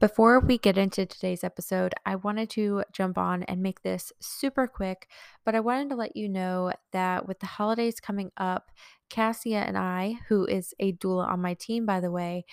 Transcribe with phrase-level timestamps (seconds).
[0.00, 4.66] Before we get into today's episode, I wanted to jump on and make this super
[4.66, 5.08] quick,
[5.44, 8.70] but I wanted to let you know that with the holidays coming up,
[9.10, 12.44] Cassia and I, who is a doula on my team, by the way,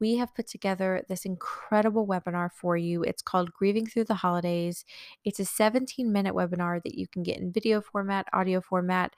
[0.00, 3.02] we have put together this incredible webinar for you.
[3.02, 4.84] It's called Grieving Through the Holidays.
[5.24, 9.14] It's a 17 minute webinar that you can get in video format, audio format,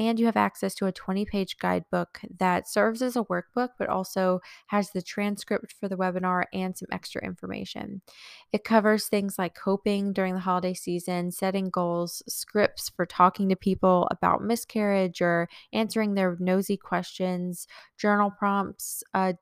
[0.00, 3.90] and you have access to a 20 page guidebook that serves as a workbook, but
[3.90, 8.00] also has the transcript for the webinar and some extra information.
[8.50, 13.56] It covers things like coping during the holiday season, setting goals, scripts for talking to
[13.56, 17.66] people about miscarriage or answering their nosy questions,
[17.98, 19.34] journal prompts, a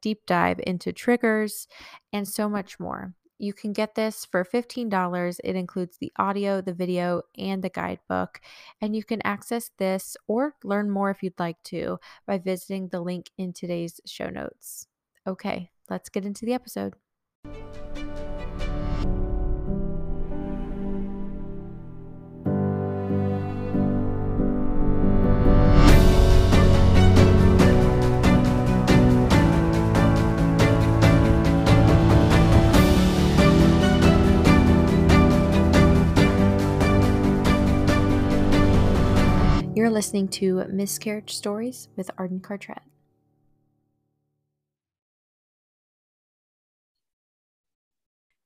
[0.00, 1.68] deep dive into triggers,
[2.14, 3.12] and so much more.
[3.38, 5.40] You can get this for $15.
[5.44, 8.40] It includes the audio, the video, and the guidebook.
[8.80, 13.00] And you can access this or learn more if you'd like to by visiting the
[13.00, 14.86] link in today's show notes.
[15.26, 16.94] Okay, let's get into the episode.
[39.88, 42.82] You're listening to Miscarriage Stories with Arden Cartrette.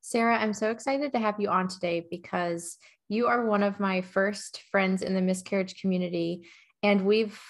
[0.03, 4.03] Sarah, I'm so excited to have you on today because you are one of my
[4.03, 6.47] first friends in the miscarriage community,
[6.85, 7.41] and we've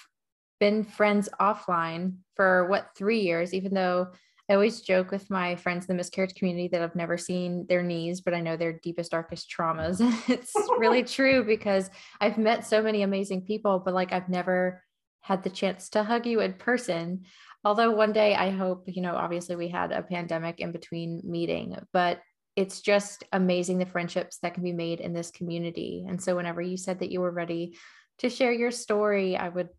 [0.59, 4.07] been friends offline for what, three years, even though
[4.49, 7.81] I always joke with my friends in the miscarriage community that I've never seen their
[7.81, 9.99] knees, but I know their deepest, darkest traumas.
[10.29, 14.83] it's really true because I've met so many amazing people, but like I've never
[15.21, 17.23] had the chance to hug you in person.
[17.63, 21.77] Although one day I hope, you know, obviously we had a pandemic in between meeting,
[21.93, 22.19] but
[22.57, 26.05] it's just amazing the friendships that can be made in this community.
[26.07, 27.77] And so whenever you said that you were ready
[28.19, 29.69] to share your story, I would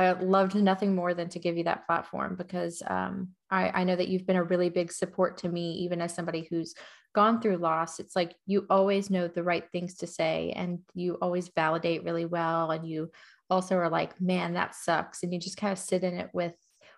[0.00, 3.96] I loved nothing more than to give you that platform because um, I, I know
[3.96, 6.74] that you've been a really big support to me, even as somebody who's
[7.14, 7.98] gone through loss.
[7.98, 12.24] It's like you always know the right things to say and you always validate really
[12.24, 12.70] well.
[12.70, 13.10] And you
[13.48, 15.22] also are like, man, that sucks.
[15.22, 16.54] And you just kind of sit in it with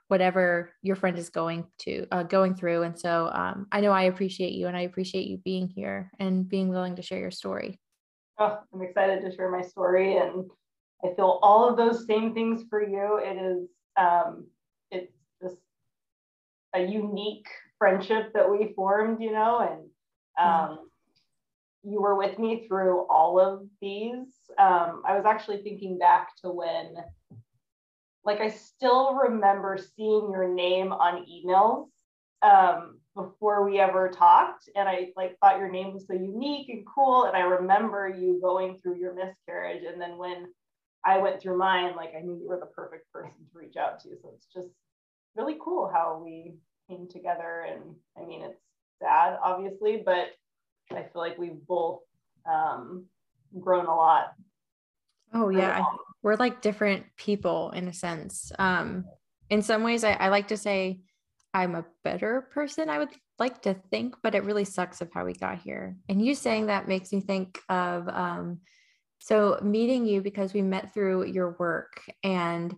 [0.08, 4.02] whatever your friend is going to uh, going through and so um, i know i
[4.02, 7.80] appreciate you and i appreciate you being here and being willing to share your story
[8.38, 10.50] oh i'm excited to share my story and
[11.04, 13.18] I feel all of those same things for you.
[13.22, 14.46] It is um,
[14.90, 15.56] it's just
[16.74, 17.48] a unique
[17.78, 19.90] friendship that we formed, you know, and
[20.38, 20.88] um,
[21.82, 24.28] you were with me through all of these.
[24.58, 26.94] Um, I was actually thinking back to when,
[28.24, 31.88] like, I still remember seeing your name on emails
[32.42, 36.86] um, before we ever talked, and I like thought your name was so unique and
[36.86, 37.24] cool.
[37.24, 40.46] And I remember you going through your miscarriage, and then when
[41.04, 44.00] I went through mine, like I knew you were the perfect person to reach out
[44.00, 44.08] to.
[44.22, 44.68] So it's just
[45.36, 46.54] really cool how we
[46.88, 47.66] came together.
[47.68, 48.60] And I mean, it's
[49.00, 50.28] sad, obviously, but
[50.90, 52.00] I feel like we've both
[52.50, 53.06] um,
[53.58, 54.34] grown a lot.
[55.34, 55.84] Oh, yeah.
[56.22, 58.52] We're like different people in a sense.
[58.58, 59.06] Um,
[59.50, 61.00] in some ways, I, I like to say
[61.54, 65.24] I'm a better person, I would like to think, but it really sucks of how
[65.24, 65.96] we got here.
[66.08, 68.60] And you saying that makes me think of um,
[69.24, 72.74] so, meeting you because we met through your work, and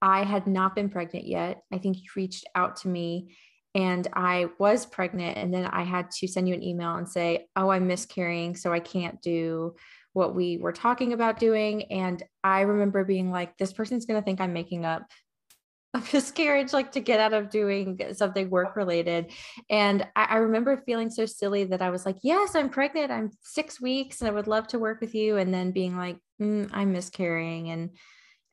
[0.00, 1.64] I had not been pregnant yet.
[1.72, 3.36] I think you reached out to me,
[3.74, 5.38] and I was pregnant.
[5.38, 8.54] And then I had to send you an email and say, Oh, I'm miscarrying.
[8.54, 9.74] So, I can't do
[10.12, 11.90] what we were talking about doing.
[11.90, 15.02] And I remember being like, This person's going to think I'm making up
[15.94, 19.32] a miscarriage like to get out of doing something work related.
[19.70, 23.30] And I, I, remember feeling so silly that i was like yes i'm pregnant i'm
[23.42, 26.68] six weeks and i would love to work with you and then being like mm,
[26.72, 27.90] i'm miscarrying and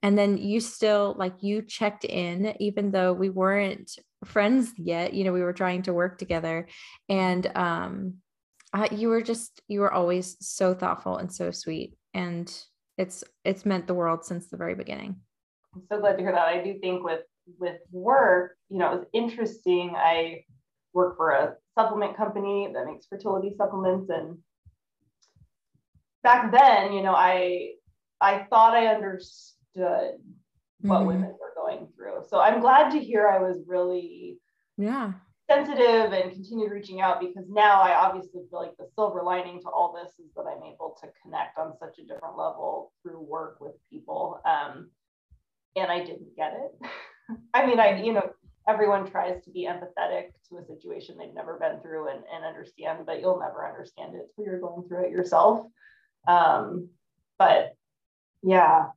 [0.01, 5.23] and then you still like you checked in even though we weren't friends yet you
[5.23, 6.67] know we were trying to work together
[7.09, 8.15] and um
[8.73, 12.51] I, you were just you were always so thoughtful and so sweet and
[12.97, 15.17] it's it's meant the world since the very beginning
[15.75, 16.47] I'm so glad to hear that.
[16.47, 17.21] I do think with
[17.59, 19.93] with work, you know, it was interesting.
[19.95, 20.45] I
[20.93, 24.37] work for a supplement company that makes fertility supplements, and
[26.23, 27.73] back then, you know, I
[28.21, 30.15] I thought I understood
[30.81, 31.07] what mm-hmm.
[31.07, 32.23] women were going through.
[32.29, 34.39] So I'm glad to hear I was really
[34.77, 35.13] yeah
[35.49, 39.69] sensitive and continued reaching out because now I obviously feel like the silver lining to
[39.69, 43.57] all this is that I'm able to connect on such a different level through work
[43.61, 44.41] with people.
[44.45, 44.89] Um,
[45.75, 46.89] and I didn't get it.
[47.53, 48.29] I mean, I, you know,
[48.67, 53.05] everyone tries to be empathetic to a situation they've never been through and, and understand,
[53.05, 55.65] but you'll never understand it until you're going through it yourself.
[56.27, 56.89] Um,
[57.37, 57.73] but
[58.41, 58.87] yeah.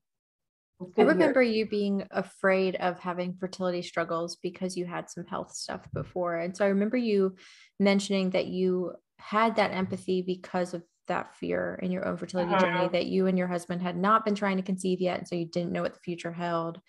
[0.97, 5.81] I remember you being afraid of having fertility struggles because you had some health stuff
[5.93, 6.37] before.
[6.37, 7.35] And so I remember you
[7.81, 12.61] mentioning that you had that empathy because of that fear in your own fertility uh-huh.
[12.61, 15.19] journey that you and your husband had not been trying to conceive yet.
[15.19, 16.81] And so you didn't know what the future held.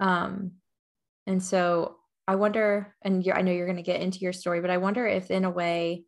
[0.00, 0.52] Um,
[1.26, 4.70] and so I wonder, and I know you're going to get into your story, but
[4.70, 6.04] I wonder if in a way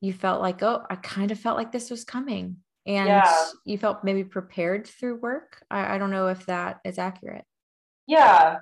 [0.00, 2.56] you felt like, oh, I kind of felt like this was coming
[2.86, 3.46] and yeah.
[3.64, 5.62] you felt maybe prepared through work.
[5.70, 7.44] I, I don't know if that is accurate.
[8.06, 8.58] Yeah.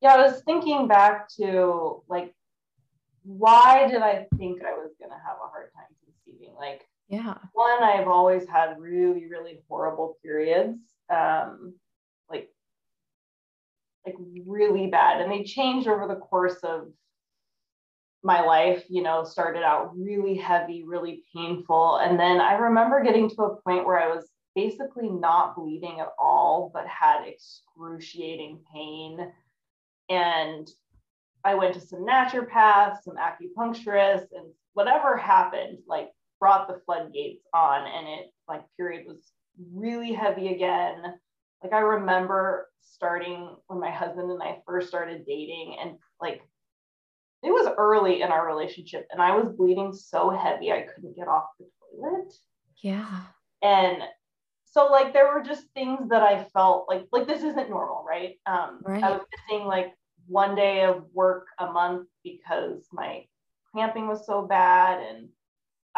[0.00, 0.14] Yeah.
[0.14, 2.32] I was thinking back to like,
[3.24, 6.54] why did I think I was going to have a hard time conceiving?
[6.54, 7.34] Like, yeah.
[7.52, 10.78] One, I've always had really, really horrible periods.
[11.10, 11.74] Um,
[12.30, 12.50] like
[14.04, 14.16] like
[14.46, 15.20] really bad.
[15.20, 16.88] And they changed over the course of
[18.22, 21.96] my life, you know, started out really heavy, really painful.
[21.96, 26.08] And then I remember getting to a point where I was basically not bleeding at
[26.18, 29.32] all, but had excruciating pain.
[30.10, 30.68] And
[31.44, 37.86] I went to some naturopaths, some acupuncturists, and whatever happened, like brought the floodgates on.
[37.86, 39.32] And it, like, period was
[39.72, 41.02] really heavy again.
[41.62, 42.68] Like, I remember
[42.98, 46.42] starting when my husband and I first started dating and like
[47.42, 51.28] it was early in our relationship and I was bleeding so heavy I couldn't get
[51.28, 52.34] off the toilet.
[52.82, 53.20] Yeah.
[53.62, 54.02] And
[54.64, 58.36] so like there were just things that I felt like like this isn't normal, right?
[58.46, 59.02] Um right.
[59.02, 59.94] I was missing like
[60.26, 63.24] one day of work a month because my
[63.72, 65.28] cramping was so bad and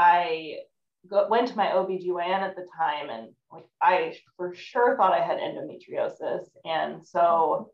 [0.00, 0.60] I
[1.08, 5.22] go, went to my OBGYN at the time and like I for sure thought I
[5.22, 6.46] had endometriosis.
[6.64, 7.70] And so,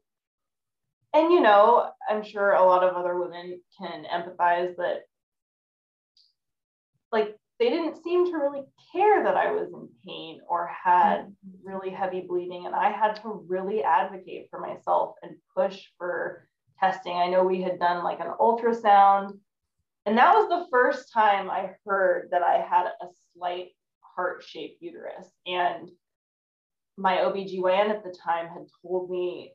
[1.14, 5.02] and you know, I'm sure a lot of other women can empathize that
[7.12, 11.68] like they didn't seem to really care that I was in pain or had mm-hmm.
[11.68, 12.66] really heavy bleeding.
[12.66, 16.48] And I had to really advocate for myself and push for
[16.80, 17.16] testing.
[17.16, 19.38] I know we had done like an ultrasound
[20.06, 23.06] and that was the first time I heard that I had a
[23.36, 23.70] slight
[24.00, 25.26] heart shaped uterus.
[25.46, 25.90] And
[26.96, 29.52] my OBGYN at the time had told me,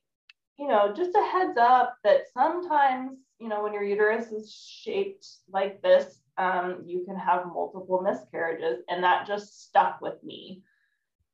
[0.60, 5.26] you know, just a heads up that sometimes, you know, when your uterus is shaped
[5.50, 8.84] like this, um, you can have multiple miscarriages.
[8.90, 10.64] And that just stuck with me.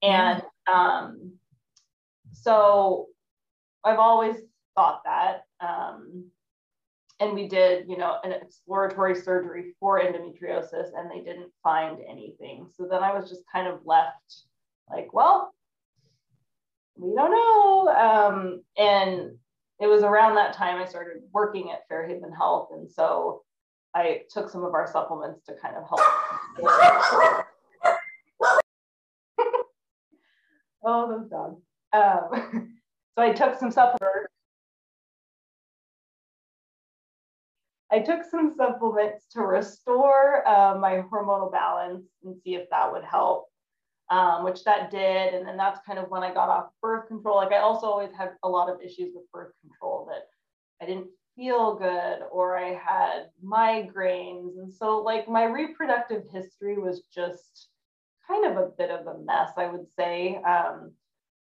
[0.03, 1.33] And um,
[2.33, 3.07] so
[3.83, 4.37] I've always
[4.75, 5.41] thought that.
[5.59, 6.29] Um,
[7.19, 12.67] and we did, you know, an exploratory surgery for endometriosis and they didn't find anything.
[12.75, 14.43] So then I was just kind of left
[14.89, 15.53] like, well,
[16.95, 17.89] we don't know.
[17.89, 19.37] Um, and
[19.79, 22.69] it was around that time I started working at Fairhaven Health.
[22.71, 23.43] And so
[23.95, 26.01] I took some of our supplements to kind of help.
[30.83, 31.61] oh, those dogs.
[31.93, 32.77] Um,
[33.17, 34.31] so I took some supplements
[37.91, 43.03] I took some supplements to restore uh, my hormonal balance and see if that would
[43.03, 43.47] help,
[44.09, 45.33] um, which that did.
[45.33, 47.37] And then that's kind of when I got off birth control.
[47.37, 50.27] Like I also always had a lot of issues with birth control that
[50.81, 51.07] I didn't
[51.37, 54.57] feel good or I had migraines.
[54.57, 57.69] And so, like, my reproductive history was just
[58.27, 60.37] kind of a bit of a mess, I would say.
[60.37, 60.91] Um,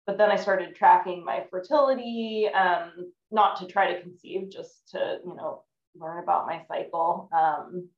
[0.05, 5.19] but then I started tracking my fertility, um, not to try to conceive, just to,
[5.25, 5.63] you know,
[5.99, 7.29] learn about my cycle.
[7.35, 7.89] Um,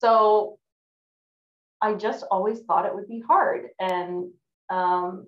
[0.00, 0.58] so
[1.80, 4.30] I just always thought it would be hard, and
[4.70, 5.26] um,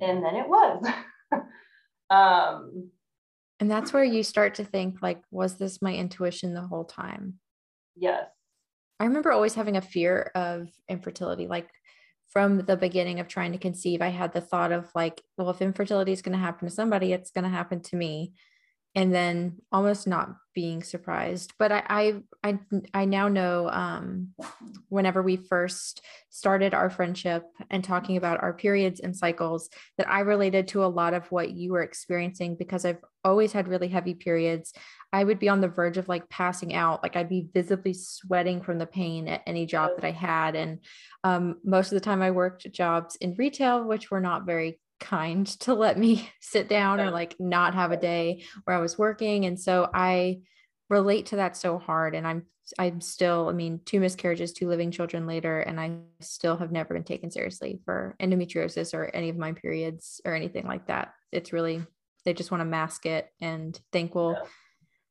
[0.00, 0.86] and then it was.
[2.10, 2.90] um,
[3.58, 7.34] and that's where you start to think like, was this my intuition the whole time?
[7.96, 8.26] Yes.
[9.00, 11.46] I remember always having a fear of infertility.
[11.46, 11.68] Like
[12.28, 15.62] from the beginning of trying to conceive, I had the thought of like, well, if
[15.62, 18.32] infertility is going to happen to somebody, it's going to happen to me
[18.96, 21.52] and then almost not being surprised.
[21.58, 22.58] But i i i,
[22.94, 24.34] I now know um,
[24.88, 26.00] whenever we first
[26.30, 30.86] started our friendship and talking about our periods and cycles that i related to a
[30.86, 34.72] lot of what you were experiencing because i've always had really heavy periods.
[35.12, 37.02] I would be on the verge of like passing out.
[37.02, 40.54] Like i'd be visibly sweating from the pain at any job that i had.
[40.54, 40.78] And
[41.24, 45.46] um, most of the time i worked jobs in retail which were not very kind
[45.60, 49.44] to let me sit down or like not have a day where I was working.
[49.44, 50.40] And so I
[50.88, 52.14] relate to that so hard.
[52.14, 52.46] And I'm,
[52.78, 56.94] I'm still, I mean, two miscarriages, two living children later, and I still have never
[56.94, 61.12] been taken seriously for endometriosis or any of my periods or anything like that.
[61.30, 61.82] It's really,
[62.24, 64.48] they just want to mask it and think, well, yeah.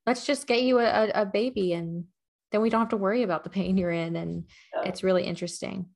[0.05, 2.05] let's just get you a, a, baby and
[2.51, 4.17] then we don't have to worry about the pain you're in.
[4.17, 4.89] And yeah.
[4.89, 5.87] it's really interesting.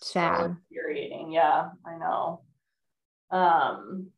[0.00, 0.38] Sad.
[0.38, 1.32] So infuriating.
[1.32, 2.42] Yeah, I know.
[3.30, 4.08] Um,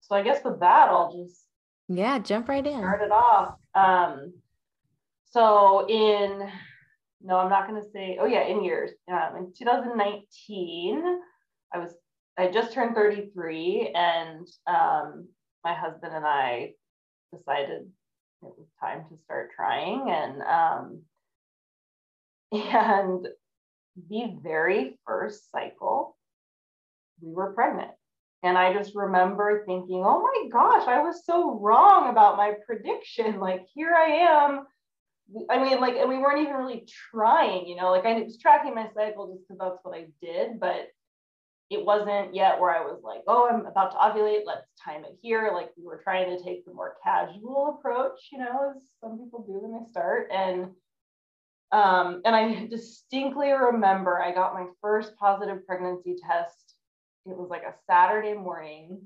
[0.00, 1.46] so I guess with that, I'll just
[1.88, 2.78] yeah, jump right in.
[2.78, 3.56] Start it off.
[3.74, 4.34] Um,
[5.30, 6.50] so in
[7.22, 8.18] no, I'm not going to say.
[8.20, 8.90] Oh yeah, in years.
[9.10, 11.20] Um, in 2019,
[11.72, 11.94] I was
[12.38, 15.28] I just turned 33, and um,
[15.64, 16.72] my husband and I
[17.36, 21.02] decided it was time to start trying, and um,
[22.52, 23.28] and
[24.08, 26.16] the very first cycle,
[27.22, 27.90] we were pregnant.
[28.42, 33.38] And I just remember thinking, oh my gosh, I was so wrong about my prediction.
[33.40, 34.66] Like, here I am.
[35.48, 38.74] I mean, like, and we weren't even really trying, you know, like I was tracking
[38.74, 40.88] my cycle just because that's what I did, but
[41.70, 45.16] it wasn't yet where I was like, oh, I'm about to ovulate, let's time it
[45.22, 45.52] here.
[45.54, 49.44] Like, we were trying to take the more casual approach, you know, as some people
[49.46, 50.28] do when they start.
[50.32, 50.70] And
[51.72, 56.69] um, and I distinctly remember I got my first positive pregnancy test
[57.26, 59.02] it was like a Saturday morning,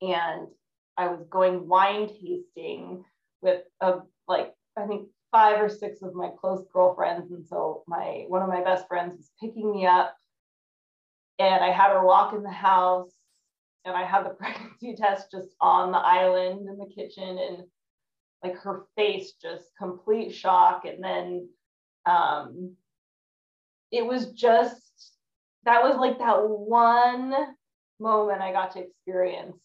[0.00, 0.48] and
[0.96, 3.04] I was going wine tasting
[3.40, 8.24] with a like I think five or six of my close girlfriends, and so my
[8.28, 10.16] one of my best friends was picking me up,
[11.38, 13.12] and I had her walk in the house,
[13.84, 17.64] and I had the pregnancy test just on the island in the kitchen, and
[18.42, 21.48] like her face just complete shock, and then
[22.04, 22.74] um,
[23.92, 24.81] it was just
[25.64, 27.34] that was like that one
[28.00, 29.56] moment I got to experience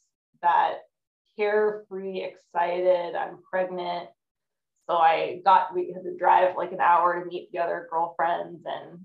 [0.42, 0.80] that
[1.38, 4.10] carefree, excited, I'm pregnant.
[4.90, 8.64] So I got, we had to drive like an hour to meet the other girlfriends.
[8.66, 9.00] And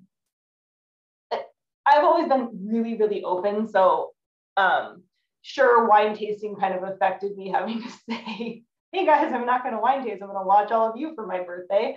[1.84, 3.68] I've always been really, really open.
[3.68, 4.12] So,
[4.56, 5.02] um,
[5.42, 9.74] sure, wine tasting kind of affected me having to say, hey guys, I'm not going
[9.74, 10.22] to wine taste.
[10.22, 11.96] I'm going to watch all of you for my birthday.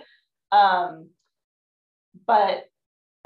[0.50, 1.10] Um,
[2.26, 2.64] but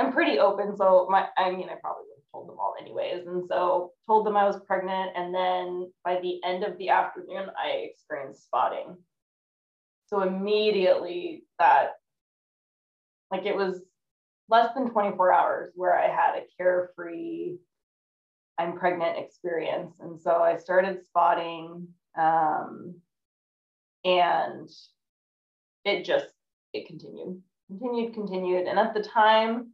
[0.01, 0.75] I'm pretty open.
[0.77, 3.27] So my, I mean, I probably would have told them all anyways.
[3.27, 5.11] And so told them I was pregnant.
[5.15, 8.97] And then by the end of the afternoon, I experienced spotting.
[10.07, 11.91] So immediately that,
[13.31, 13.83] like it was
[14.49, 17.57] less than 24 hours where I had a carefree,
[18.59, 19.97] I'm pregnant experience.
[20.01, 21.89] And so I started spotting
[22.19, 22.95] um,
[24.05, 24.71] and
[25.85, 26.27] it just,
[26.73, 28.67] it continued, continued, continued.
[28.67, 29.73] And at the time,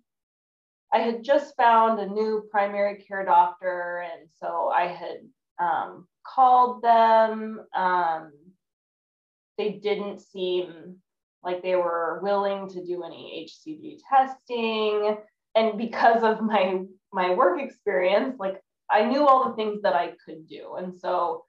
[0.96, 5.18] I had just found a new primary care doctor, and so I had
[5.58, 7.60] um, called them.
[7.76, 8.32] Um,
[9.58, 10.96] they didn't seem
[11.42, 15.18] like they were willing to do any HCG testing,
[15.54, 16.80] and because of my
[17.12, 21.44] my work experience, like I knew all the things that I could do, and so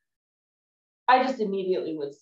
[1.08, 2.20] I just immediately was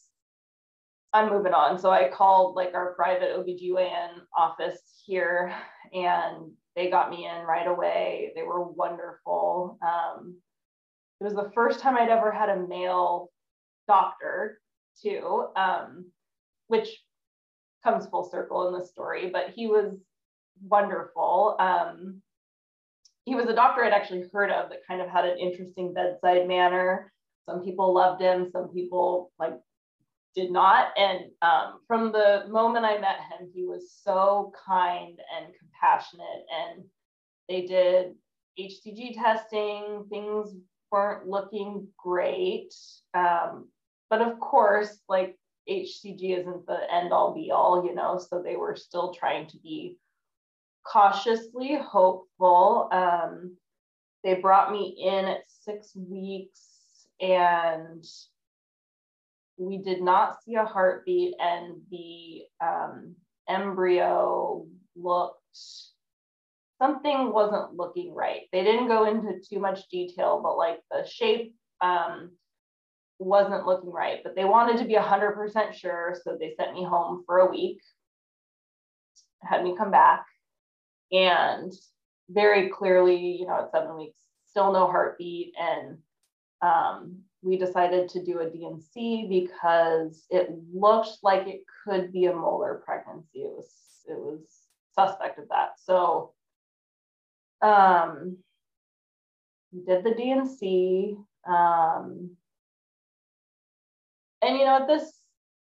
[1.12, 1.79] I'm moving on.
[1.79, 5.55] So I called like our private OBGYN office here
[5.91, 8.32] and they got me in right away.
[8.36, 9.77] They were wonderful.
[9.82, 10.38] Um,
[11.20, 13.29] it was the first time I'd ever had a male
[13.88, 14.60] doctor,
[15.01, 16.12] too, um,
[16.67, 17.01] which
[17.84, 19.94] comes full circle in the story, but he was
[20.62, 21.55] wonderful.
[21.60, 22.22] Um,
[23.25, 26.48] he was a doctor I'd actually heard of that kind of had an interesting bedside
[26.48, 27.12] manner.
[27.48, 29.53] Some people loved him, some people like
[30.36, 30.89] did not.
[30.98, 36.46] And um, from the moment I met him, he was so kind and compassionate.
[36.54, 36.84] And
[37.48, 38.15] they did
[38.60, 40.54] HCG testing, things
[40.92, 42.74] weren't looking great.
[43.13, 43.70] Um,
[44.10, 45.38] but of course, like
[45.70, 49.58] HCG isn't the end all be all, you know, so they were still trying to
[49.58, 49.98] be
[50.86, 52.89] cautiously hopeful.
[52.92, 53.58] Um,
[54.24, 56.62] they brought me in at six weeks
[57.20, 58.06] and
[59.57, 63.15] we did not see a heartbeat and the um,
[63.47, 65.39] embryo looked
[66.77, 68.41] something wasn't looking right.
[68.51, 72.31] They didn't go into too much detail but like the shape um,
[73.19, 77.24] wasn't looking right but they wanted to be 100% sure so they sent me home
[77.25, 77.79] for a week
[79.41, 80.25] had me come back
[81.12, 81.71] and
[82.29, 84.17] very clearly you know at seven weeks
[84.50, 85.97] still no heartbeat and
[86.62, 92.35] um, we decided to do a D&C because it looked like it could be a
[92.35, 93.41] molar pregnancy.
[93.41, 93.69] It was
[94.07, 94.41] it was
[94.95, 95.73] suspect of that.
[95.77, 96.33] So
[97.61, 98.37] um,
[99.71, 101.17] we did the D&C.
[101.47, 102.31] Um,
[104.41, 105.13] and you know, at this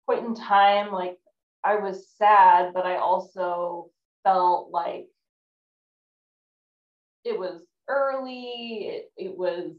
[0.07, 1.17] point in time, like
[1.63, 3.91] I was sad, but I also
[4.23, 5.05] felt like
[7.23, 8.87] it was early.
[8.87, 9.75] It, it was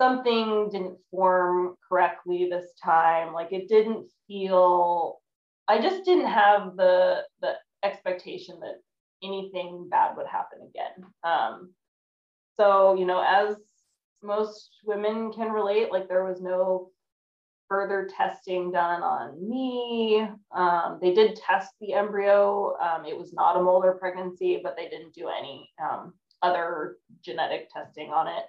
[0.00, 3.32] something didn't form correctly this time.
[3.32, 5.20] Like it didn't feel,
[5.68, 8.80] I just didn't have the, the expectation that
[9.22, 11.10] anything bad would happen again.
[11.22, 11.72] Um,
[12.56, 13.56] so, you know, as
[14.22, 16.90] most women can relate, like there was no
[17.68, 20.26] further testing done on me.
[20.54, 22.76] Um, they did test the embryo.
[22.80, 27.68] Um, it was not a molar pregnancy, but they didn't do any um, other genetic
[27.72, 28.44] testing on it.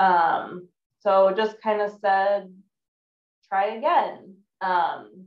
[0.00, 0.68] Um,
[1.00, 2.52] so just kind of said,
[3.48, 4.36] try again.
[4.60, 5.26] Um,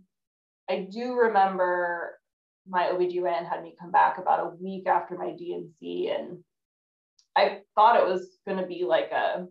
[0.70, 2.20] I do remember
[2.68, 6.40] my OBGYN had me come back about a week after my D&C and
[7.36, 9.48] I thought it was going to be like a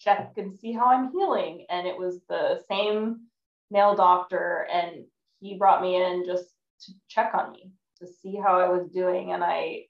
[0.00, 1.66] check and see how I'm healing.
[1.68, 3.26] And it was the same
[3.70, 5.04] male doctor and
[5.40, 6.46] he brought me in just
[6.86, 9.32] to check on me to see how I was doing.
[9.32, 9.84] And I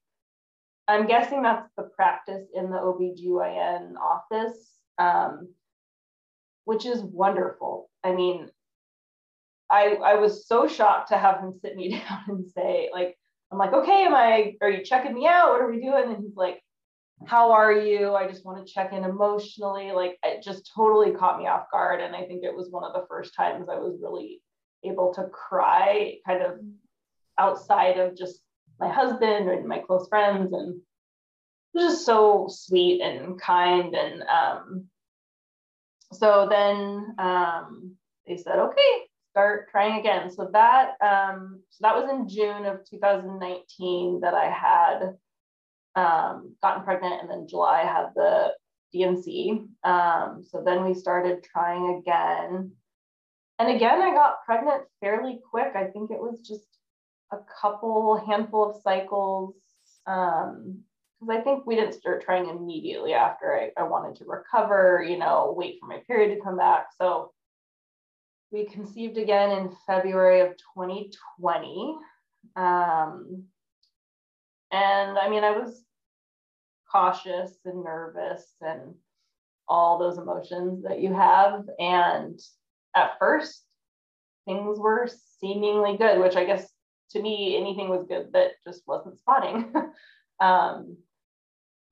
[0.88, 5.50] I'm guessing that's the practice in the OBGYN office, um,
[6.64, 7.90] which is wonderful.
[8.02, 8.48] I mean,
[9.70, 13.18] I, I was so shocked to have him sit me down and say, like,
[13.52, 15.50] I'm like, okay, am I, are you checking me out?
[15.50, 16.10] What are we doing?
[16.10, 16.62] And he's like,
[17.26, 18.14] how are you?
[18.14, 19.92] I just want to check in emotionally.
[19.92, 22.00] Like, it just totally caught me off guard.
[22.00, 24.40] And I think it was one of the first times I was really
[24.84, 26.60] able to cry kind of
[27.38, 28.40] outside of just
[28.80, 30.80] my husband and my close friends and
[31.74, 34.84] it was just so sweet and kind and um,
[36.12, 37.94] so then um,
[38.26, 40.30] they said okay start trying again.
[40.30, 45.14] So that um, so that was in june of 2019 that i had
[45.94, 48.52] um, gotten pregnant and then july I had the
[48.92, 52.72] D&C um, so then we started trying again.
[53.58, 55.72] And again i got pregnant fairly quick.
[55.74, 56.67] I think it was just
[57.32, 59.54] a couple handful of cycles
[60.06, 60.82] um,
[61.20, 65.18] because I think we didn't start trying immediately after I, I wanted to recover, you
[65.18, 66.86] know, wait for my period to come back.
[66.96, 67.32] So
[68.52, 71.96] we conceived again in February of 2020.
[72.56, 73.44] Um,
[74.70, 75.82] and I mean, I was
[76.90, 78.94] cautious and nervous and
[79.68, 81.64] all those emotions that you have.
[81.78, 82.40] And
[82.94, 83.64] at first,
[84.46, 85.08] things were
[85.40, 86.66] seemingly good, which I guess
[87.10, 89.72] to me, anything was good that just wasn't spotting.
[90.40, 90.96] um,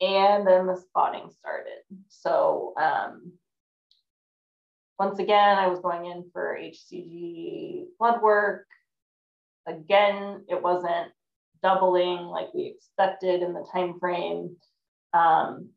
[0.01, 1.81] and then the spotting started.
[2.09, 3.33] So um,
[4.99, 8.67] once again, I was going in for HCG blood work.
[9.67, 11.13] Again, it wasn't
[11.63, 14.57] doubling like we expected in the time frame.
[15.13, 15.71] Um,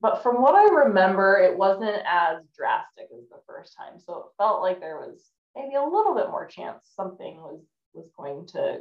[0.00, 3.98] but from what I remember, it wasn't as drastic as the first time.
[3.98, 7.60] So it felt like there was maybe a little bit more chance something was
[7.94, 8.80] was going to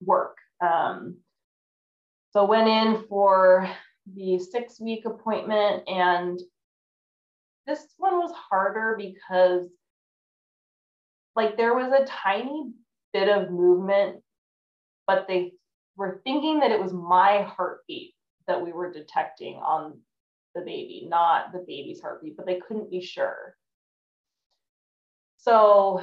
[0.00, 0.36] work.
[0.60, 1.18] Um,
[2.32, 3.70] so went in for
[4.12, 6.40] the six week appointment and
[7.66, 9.68] this one was harder because
[11.34, 12.72] like there was a tiny
[13.12, 14.16] bit of movement
[15.06, 15.52] but they
[15.96, 18.14] were thinking that it was my heartbeat
[18.46, 19.98] that we were detecting on
[20.54, 23.56] the baby not the baby's heartbeat but they couldn't be sure
[25.38, 26.02] so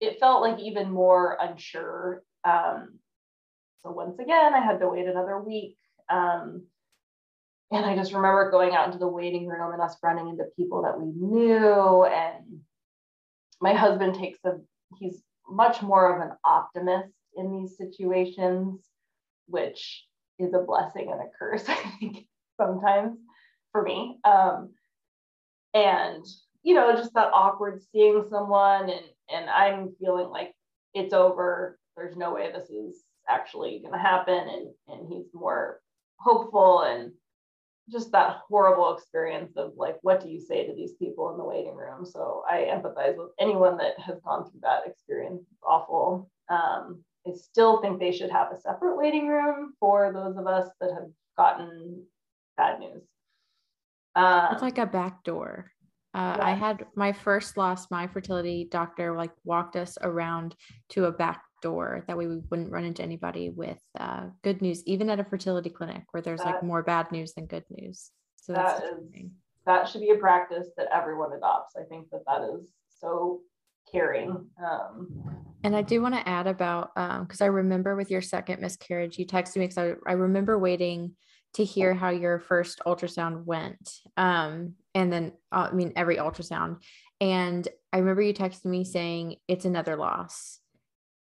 [0.00, 3.00] it felt like even more unsure um,
[3.82, 5.76] so once again, I had to wait another week.
[6.08, 6.64] Um,
[7.72, 10.82] and I just remember going out into the waiting room and us running into people
[10.82, 12.04] that we knew.
[12.04, 12.60] And
[13.60, 14.58] my husband takes a,
[14.98, 18.80] he's much more of an optimist in these situations,
[19.46, 20.04] which
[20.38, 22.26] is a blessing and a curse, I think,
[22.60, 23.18] sometimes
[23.72, 24.18] for me.
[24.24, 24.74] Um,
[25.72, 26.26] and,
[26.62, 30.52] you know, just that awkward seeing someone and, and I'm feeling like
[30.94, 31.78] it's over.
[31.96, 34.34] There's no way this is actually going to happen.
[34.34, 35.80] And and he's more
[36.18, 37.12] hopeful and
[37.90, 41.44] just that horrible experience of like what do you say to these people in the
[41.44, 42.04] waiting room?
[42.04, 45.42] So i empathize with anyone that has gone through that experience.
[45.50, 46.30] It's awful.
[46.48, 50.68] Um, i still think they should have a separate waiting room for those of us
[50.80, 52.04] that have gotten
[52.56, 53.02] bad news.
[54.14, 55.72] Um, it's like a back door
[56.14, 56.44] uh, yeah.
[56.44, 57.90] I had my first loss.
[57.90, 60.54] My fertility doctor like walked us around
[60.90, 64.82] to a back door that way we wouldn't run into anybody with uh, good news
[64.86, 68.10] even at a fertility clinic where there's that, like more bad news than good news
[68.36, 69.30] so that is
[69.66, 73.40] that should be a practice that everyone adopts i think that that is so
[73.90, 75.08] caring um,
[75.64, 79.18] and i do want to add about because um, i remember with your second miscarriage
[79.18, 81.12] you texted me because I, I remember waiting
[81.54, 86.76] to hear how your first ultrasound went um, and then uh, i mean every ultrasound
[87.20, 90.60] and i remember you texted me saying it's another loss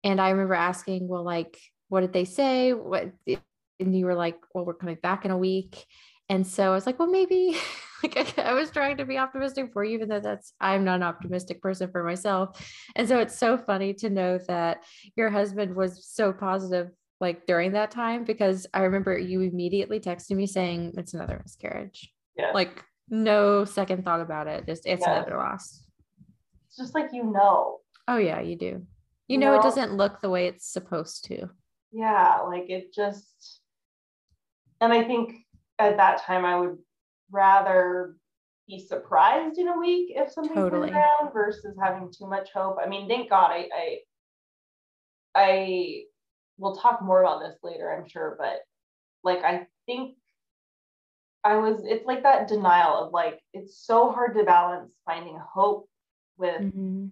[0.04, 2.74] and I remember asking, well, like, what did they say?
[2.74, 5.86] What and you were like, well, we're coming back in a week.
[6.28, 7.58] And so I was like, well, maybe
[8.04, 10.98] like I, I was trying to be optimistic for you, even though that's I'm not
[10.98, 12.64] an optimistic person for myself.
[12.96, 14.84] And so it's so funny to know that
[15.16, 16.90] your husband was so positive
[17.22, 22.14] like during that time because I remember you immediately texted me saying it's another miscarriage.
[22.38, 22.52] Yeah.
[22.54, 24.66] Like no second thought about it.
[24.66, 25.18] Just it's yeah.
[25.18, 25.84] another loss.
[26.68, 27.80] It's just like you know.
[28.08, 28.66] Oh yeah, you do.
[28.66, 28.86] You,
[29.28, 31.50] you know, know it doesn't look the way it's supposed to.
[31.92, 33.62] Yeah, like it just
[34.82, 35.34] and I think
[35.78, 36.78] at that time I would
[37.32, 38.16] rather
[38.68, 40.92] be surprised in a week if something totally.
[40.92, 42.78] down versus having too much hope.
[42.84, 43.98] I mean, thank God I I
[45.36, 46.04] I
[46.58, 48.60] we'll talk more about this later, I'm sure, but
[49.24, 50.16] like I think
[51.44, 55.88] I was it's like that denial of like it's so hard to balance finding hope
[56.38, 57.08] with mm-hmm.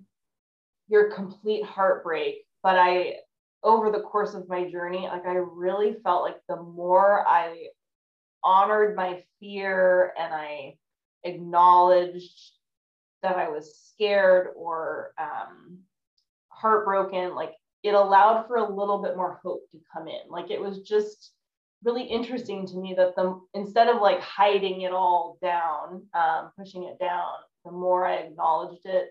[0.87, 2.45] your complete heartbreak.
[2.61, 3.17] But I
[3.63, 7.67] over the course of my journey, like I really felt like the more I
[8.43, 10.75] honored my fear and I
[11.23, 12.51] acknowledged
[13.23, 15.79] that I was scared or um,
[16.49, 20.21] heartbroken, like it allowed for a little bit more hope to come in.
[20.29, 21.31] Like it was just
[21.83, 26.83] really interesting to me that the instead of like hiding it all down, um, pushing
[26.83, 27.31] it down,
[27.65, 29.09] the more I acknowledged it,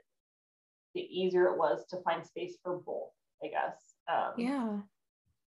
[0.95, 3.11] the easier it was to find space for both.
[3.45, 3.77] I guess.
[4.11, 4.79] Um, yeah.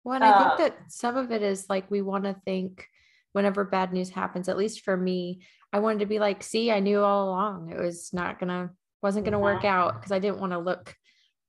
[0.03, 2.85] Well, and I think that some of it is like we want to think
[3.33, 4.47] whenever bad news happens.
[4.47, 5.41] At least for me,
[5.73, 9.25] I wanted to be like, see, I knew all along it was not gonna wasn't
[9.25, 10.95] gonna work out because I didn't want to look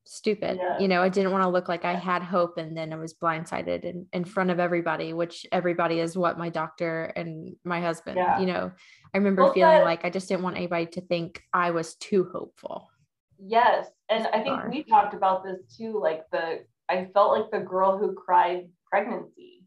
[0.04, 0.58] stupid.
[0.60, 0.78] Yeah.
[0.78, 3.14] You know, I didn't want to look like I had hope and then I was
[3.14, 8.16] blindsided in, in front of everybody, which everybody is what my doctor and my husband,
[8.16, 8.40] yeah.
[8.40, 8.72] you know,
[9.14, 11.94] I remember well, feeling that, like I just didn't want anybody to think I was
[11.96, 12.88] too hopeful.
[13.38, 13.86] Yes.
[14.08, 16.00] And I think we talked about this too.
[16.00, 19.64] Like the, I felt like the girl who cried pregnancy.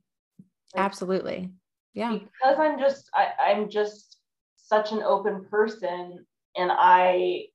[0.76, 1.52] Like, Absolutely.
[1.94, 2.12] Yeah.
[2.12, 4.18] Because I'm just, I, I'm just
[4.58, 6.26] such an open person
[6.58, 7.46] and I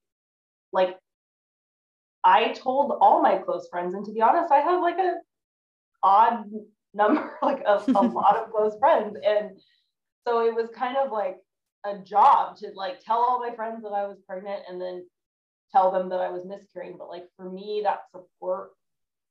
[0.72, 0.96] like
[2.28, 5.14] I told all my close friends, and to be honest, I have like a
[6.02, 6.44] odd
[6.92, 9.58] number, like a, a lot of close friends, and
[10.26, 11.38] so it was kind of like
[11.86, 15.06] a job to like tell all my friends that I was pregnant, and then
[15.72, 16.96] tell them that I was miscarrying.
[16.98, 18.72] But like for me, that support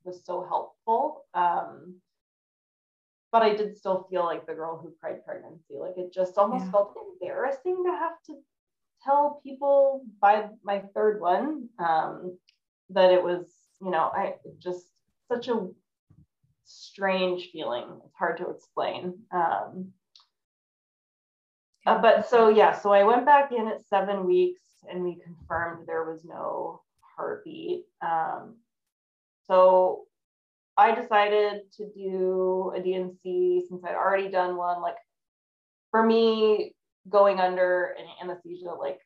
[0.03, 1.25] was so helpful.
[1.36, 1.97] Um,
[3.31, 5.75] but I did still feel like the girl who cried pregnancy.
[5.79, 6.71] Like it just almost yeah.
[6.71, 8.38] felt embarrassing to have to
[9.03, 11.69] tell people by my third one.
[11.77, 12.39] Um,
[12.89, 13.45] that it was,
[13.82, 14.86] you know, I just
[15.28, 15.67] such a
[16.65, 17.86] strange feeling.
[18.06, 19.19] It's hard to explain.
[19.32, 19.93] Um,
[21.86, 25.88] uh, but so yeah, so I went back in at seven weeks and we confirmed
[25.88, 26.82] there was no
[27.15, 27.86] heartbeat.
[28.02, 28.56] Um,
[29.47, 30.04] so
[30.78, 34.82] I decided to do a D&C since I'd already done one.
[34.82, 34.97] Like
[35.91, 36.73] for me,
[37.10, 39.00] going under an anesthesia, like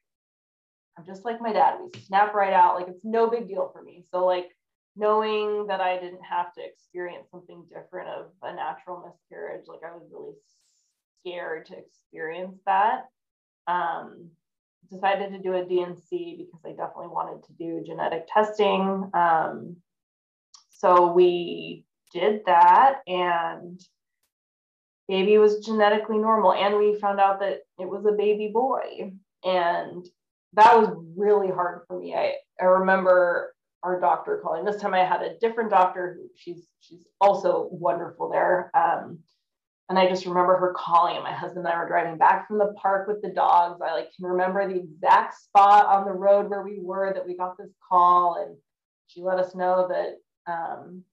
[0.98, 1.78] I'm just like my dad.
[1.82, 2.76] We snap right out.
[2.76, 4.04] Like it's no big deal for me.
[4.12, 4.50] So like
[4.96, 9.94] knowing that I didn't have to experience something different of a natural miscarriage, like I
[9.94, 10.34] was really
[11.20, 13.06] scared to experience that.
[13.68, 14.32] Um,
[14.92, 19.10] decided to do a D&C because I definitely wanted to do genetic testing.
[19.14, 19.78] Um,
[20.70, 23.80] so we did that and
[25.08, 29.12] baby was genetically normal and we found out that it was a baby boy
[29.44, 30.06] and
[30.54, 32.14] that was really hard for me.
[32.14, 34.66] I, I remember our doctor calling.
[34.66, 38.72] This time I had a different doctor who she's she's also wonderful there.
[38.76, 39.20] Um,
[39.90, 42.60] and I just remember her calling and my husband and I were driving back from
[42.60, 43.82] the park with the dogs.
[43.82, 47.36] I like can remember the exact spot on the road where we were that we
[47.36, 48.56] got this call and
[49.08, 51.04] she let us know that um,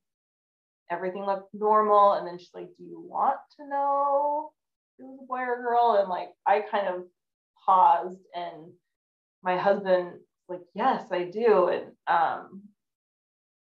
[0.90, 2.12] everything looked normal.
[2.12, 4.50] And then she's like, do you want to know
[4.98, 5.96] it was a boy or girl?
[5.98, 7.02] And like, I kind of
[7.66, 8.70] paused and
[9.42, 10.12] my husband
[10.48, 11.68] like yes i do.
[11.68, 12.62] And um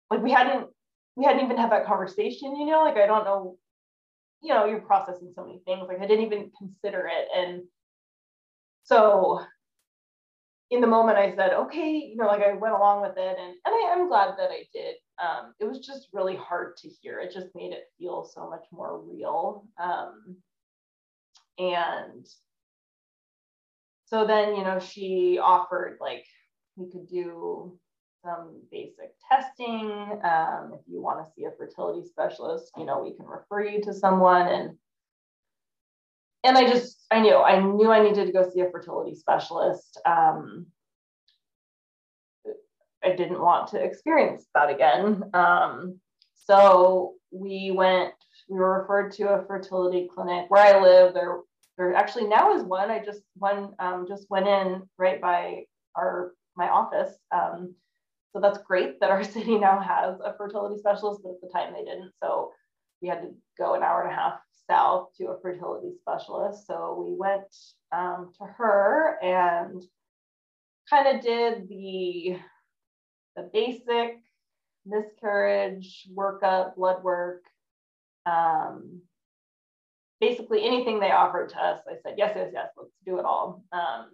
[0.09, 0.67] like we hadn't
[1.15, 2.83] we hadn't even had that conversation you know?
[2.83, 3.57] Like i don't know
[4.41, 7.27] you know you're processing so many things like i didn't even consider it.
[7.35, 7.63] And
[8.83, 9.41] so
[10.71, 13.55] in the moment i said okay you know like i went along with it and,
[13.65, 14.95] and I, i'm glad that i did.
[15.21, 17.19] Um, it was just really hard to hear.
[17.19, 19.65] It just made it feel so much more real.
[19.77, 20.37] Um,
[21.57, 22.25] and
[24.09, 26.25] so then, you know, she offered like
[26.75, 27.77] we could do
[28.23, 30.19] some basic testing.
[30.23, 33.81] Um, if you want to see a fertility specialist, you know, we can refer you
[33.83, 34.47] to someone.
[34.47, 34.77] And
[36.43, 40.01] and I just I knew I knew I needed to go see a fertility specialist.
[40.05, 40.65] Um,
[43.03, 45.23] I didn't want to experience that again.
[45.33, 45.99] Um,
[46.35, 48.13] so we went.
[48.49, 51.13] We were referred to a fertility clinic where I live.
[51.13, 51.41] There
[51.95, 52.91] actually now is one.
[52.91, 55.63] I just one um, just went in right by
[55.95, 57.15] our my office.
[57.31, 57.75] Um,
[58.33, 61.73] so that's great that our city now has a fertility specialist, but at the time
[61.73, 62.11] they didn't.
[62.21, 62.51] So
[63.01, 64.39] we had to go an hour and a half
[64.69, 66.67] south to a fertility specialist.
[66.67, 67.47] So we went
[67.91, 69.81] um, to her and
[70.89, 72.37] kind of did the
[73.35, 74.17] the basic
[74.85, 77.43] miscarriage workup, blood work,
[78.25, 79.01] um,
[80.19, 81.79] basically anything they offered to us.
[81.87, 83.63] I said yes, yes, yes, let's do it all.
[83.71, 84.09] Um,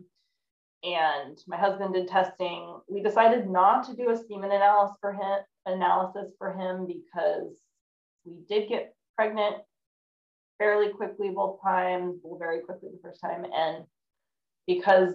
[0.84, 2.80] and my husband did testing.
[2.88, 7.56] We decided not to do a semen analysis for him, analysis for him because
[8.24, 9.56] we did get pregnant
[10.60, 13.86] fairly quickly both times, well, very quickly the first time, and
[14.68, 15.14] because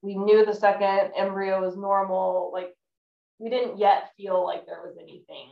[0.00, 2.74] we knew the second embryo was normal, like
[3.38, 5.50] we didn't yet feel like there was anything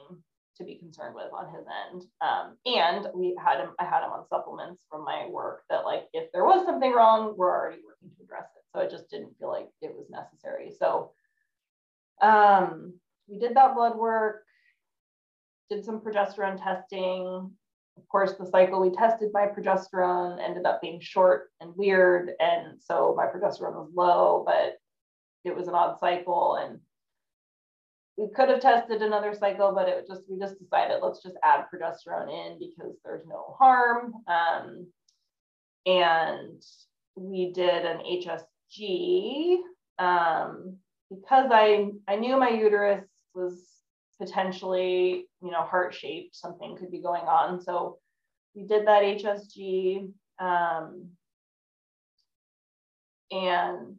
[0.60, 2.04] to be concerned with on his end.
[2.20, 6.04] Um, and we had him, I had him on supplements from my work that like
[6.12, 8.62] if there was something wrong, we're already working to address it.
[8.72, 10.70] So it just didn't feel like it was necessary.
[10.78, 11.12] So
[12.22, 12.94] um,
[13.26, 14.44] we did that blood work,
[15.70, 17.50] did some progesterone testing.
[17.96, 22.32] Of course, the cycle we tested my progesterone ended up being short and weird.
[22.40, 24.78] And so my progesterone was low, but
[25.44, 26.56] it was an odd cycle.
[26.56, 26.80] And
[28.20, 31.64] we could have tested another cycle, but it just we just decided let's just add
[31.72, 34.12] progesterone in because there's no harm.
[34.28, 34.86] Um,
[35.86, 36.62] and
[37.16, 39.56] we did an HSG
[39.98, 40.76] um,
[41.08, 43.54] because I I knew my uterus was
[44.20, 47.62] potentially you know heart shaped, something could be going on.
[47.62, 48.00] So
[48.54, 50.12] we did that HSG.
[50.38, 51.08] Um,
[53.30, 53.96] and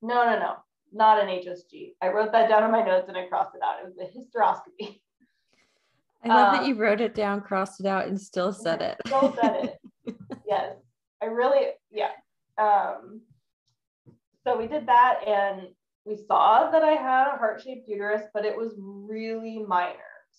[0.00, 0.56] no, no, no
[0.92, 1.94] not an HSG.
[2.02, 3.76] I wrote that down in my notes and I crossed it out.
[3.80, 5.00] It was a hysteroscopy.
[6.24, 8.96] I love um, that you wrote it down, crossed it out, and still said it.
[9.06, 10.16] Still said it.
[10.46, 10.74] yes.
[11.22, 12.10] I really, yeah.
[12.58, 13.20] Um,
[14.44, 15.68] so we did that and
[16.04, 19.98] we saw that I had a heart shaped uterus, but it was really minor.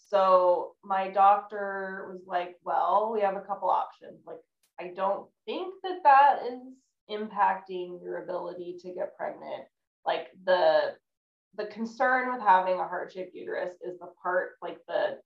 [0.10, 4.20] So my doctor was like, well, we have a couple options.
[4.26, 4.40] Like,
[4.80, 6.60] I don't think that that is
[7.10, 9.66] impacting your ability to get pregnant
[10.06, 10.96] like the
[11.56, 15.18] the concern with having a heart-shaped uterus is the part like the,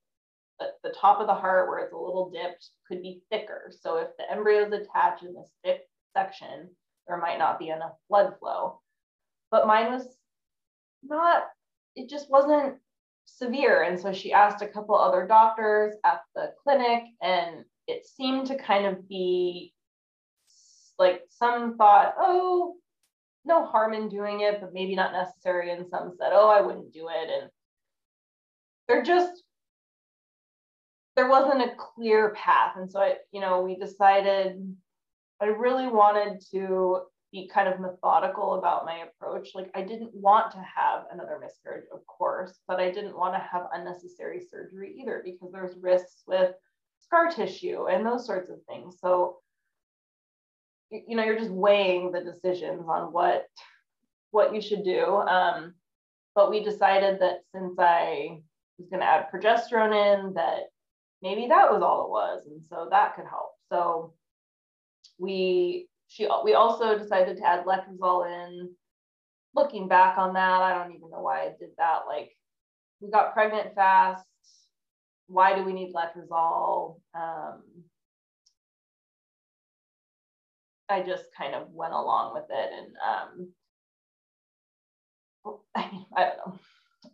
[0.60, 3.72] the the top of the heart where it's a little dipped could be thicker.
[3.82, 5.82] So if the embryo is attached in this thick
[6.16, 6.70] section
[7.08, 8.80] there might not be enough blood flow.
[9.52, 10.08] But mine was
[11.04, 11.44] not
[11.96, 12.78] it just wasn't
[13.26, 13.84] severe.
[13.84, 18.58] And so she asked a couple other doctors at the clinic and it seemed to
[18.58, 19.74] kind of be
[21.00, 22.76] like some thought oh
[23.46, 25.72] no harm in doing it, but maybe not necessary.
[25.72, 27.30] And some said, oh, I wouldn't do it.
[27.30, 27.50] And
[28.88, 29.44] they're just,
[31.16, 32.74] there wasn't a clear path.
[32.78, 34.76] And so I, you know, we decided
[35.42, 37.02] I really wanted to
[37.32, 39.50] be kind of methodical about my approach.
[39.56, 43.40] Like I didn't want to have another miscarriage, of course, but I didn't want to
[43.40, 46.54] have unnecessary surgery either because there's risks with
[47.00, 48.98] scar tissue and those sorts of things.
[49.02, 49.38] So
[51.08, 53.48] you know you're just weighing the decisions on what
[54.32, 55.06] what you should do.
[55.06, 55.74] Um,
[56.36, 58.40] but we decided that since i
[58.80, 60.64] was going to add progesterone in that
[61.22, 63.52] maybe that was all it was and so that could help.
[63.72, 64.14] So
[65.20, 68.70] we she we also decided to add letrozole in.
[69.56, 72.02] Looking back on that i don't even know why i did that.
[72.08, 72.32] Like
[73.00, 74.26] we got pregnant fast.
[75.28, 77.62] Why do we need letrozole um,
[80.94, 82.70] I just kind of went along with it.
[82.78, 83.48] And
[85.46, 86.60] um, I don't know.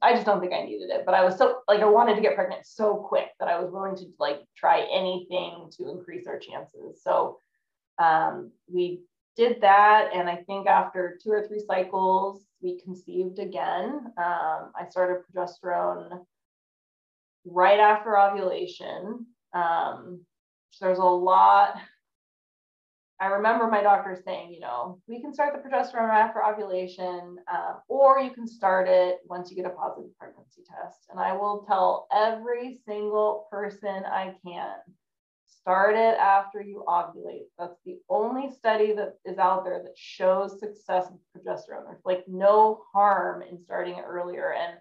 [0.02, 2.22] I just don't think I needed it, but I was so like I wanted to
[2.22, 6.40] get pregnant so quick that I was willing to like try anything to increase our
[6.40, 7.02] chances.
[7.04, 7.40] So
[7.98, 9.02] um, we
[9.36, 14.14] did that, and I think after two or three cycles, we conceived again.
[14.18, 16.20] Um, I started progesterone
[17.46, 19.26] right after ovulation.
[19.54, 20.22] Um,
[20.72, 21.76] so there's a lot
[23.22, 27.74] I remember my doctor saying, you know, we can start the progesterone after ovulation, uh,
[27.90, 31.08] or you can start it once you get a positive pregnancy test.
[31.10, 34.76] And I will tell every single person I can
[35.46, 37.48] start it after you ovulate.
[37.58, 41.86] That's the only study that is out there that shows success with progesterone.
[41.86, 44.78] There's like no harm in starting it earlier and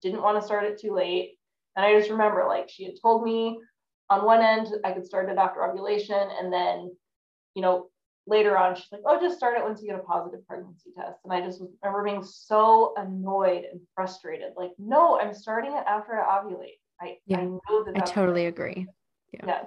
[0.00, 1.38] didn't want to start it too late.
[1.76, 3.60] And I just remember like she had told me
[4.08, 6.90] on one end I could start it after ovulation and then
[7.58, 7.88] you know,
[8.28, 11.18] later on, she's like, oh, just start it once you get a positive pregnancy test.
[11.24, 14.52] And I just remember being so annoyed and frustrated.
[14.56, 16.78] Like, no, I'm starting it after I ovulate.
[17.00, 17.96] I, yeah, I know that.
[17.96, 18.86] I totally agree.
[19.32, 19.40] Yeah.
[19.44, 19.62] yeah.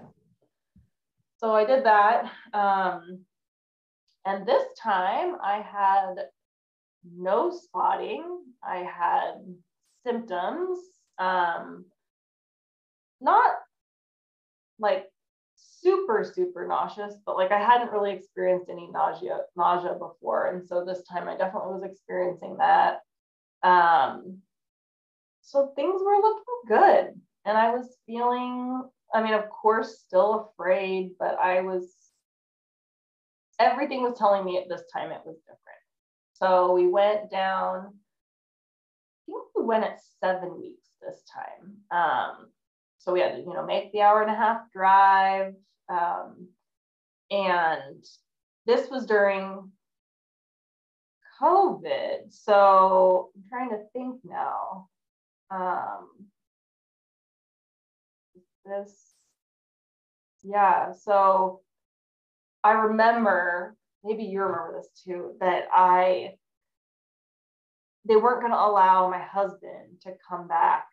[1.36, 2.32] So I did that.
[2.54, 3.25] Um,
[4.25, 6.15] and this time I had
[7.13, 8.23] no spotting.
[8.63, 9.34] I had
[10.06, 10.80] symptoms,
[11.19, 11.84] um,
[13.19, 13.51] not
[14.80, 15.11] like
[15.81, 20.85] super super nauseous but like i hadn't really experienced any nausea nausea before and so
[20.85, 22.99] this time i definitely was experiencing that.
[23.63, 24.39] Um
[25.41, 31.11] so things were looking good and i was feeling i mean of course still afraid
[31.19, 31.93] but i was
[33.59, 35.59] everything was telling me at this time it was different.
[36.33, 37.93] So we went down
[39.29, 41.77] i think we went at seven weeks this time.
[41.91, 42.47] Um
[42.97, 45.53] so we had to you know make the hour and a half drive
[45.91, 46.47] um,
[47.30, 48.04] and
[48.65, 49.71] this was during
[51.41, 52.19] COVID.
[52.30, 54.88] So I'm trying to think now.
[55.49, 56.08] Um,
[58.65, 58.93] this,
[60.43, 60.91] yeah.
[60.93, 61.62] So
[62.63, 66.36] I remember, maybe you remember this too, that I,
[68.08, 70.86] they weren't going to allow my husband to come back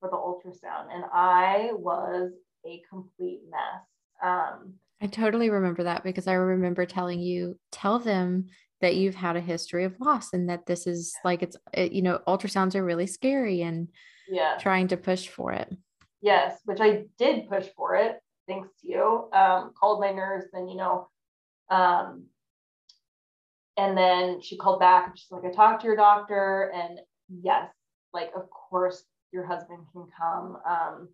[0.00, 0.92] for the ultrasound.
[0.92, 2.32] And I was
[2.66, 3.97] a complete mess.
[4.22, 8.46] Um, I totally remember that because I remember telling you, tell them
[8.80, 12.02] that you've had a history of loss and that this is like it's it, you
[12.02, 13.88] know ultrasounds are really scary and
[14.28, 14.56] yeah.
[14.58, 15.74] trying to push for it.
[16.20, 18.20] Yes which i did push for it.
[18.46, 19.28] Thanks to you.
[19.32, 21.08] Um, called my nurse and you know
[21.70, 22.26] um,
[23.76, 27.00] and then she called back and she's like i talked to your doctor and
[27.42, 27.68] yes
[28.12, 30.58] like of course your husband can come.
[30.68, 31.08] Um,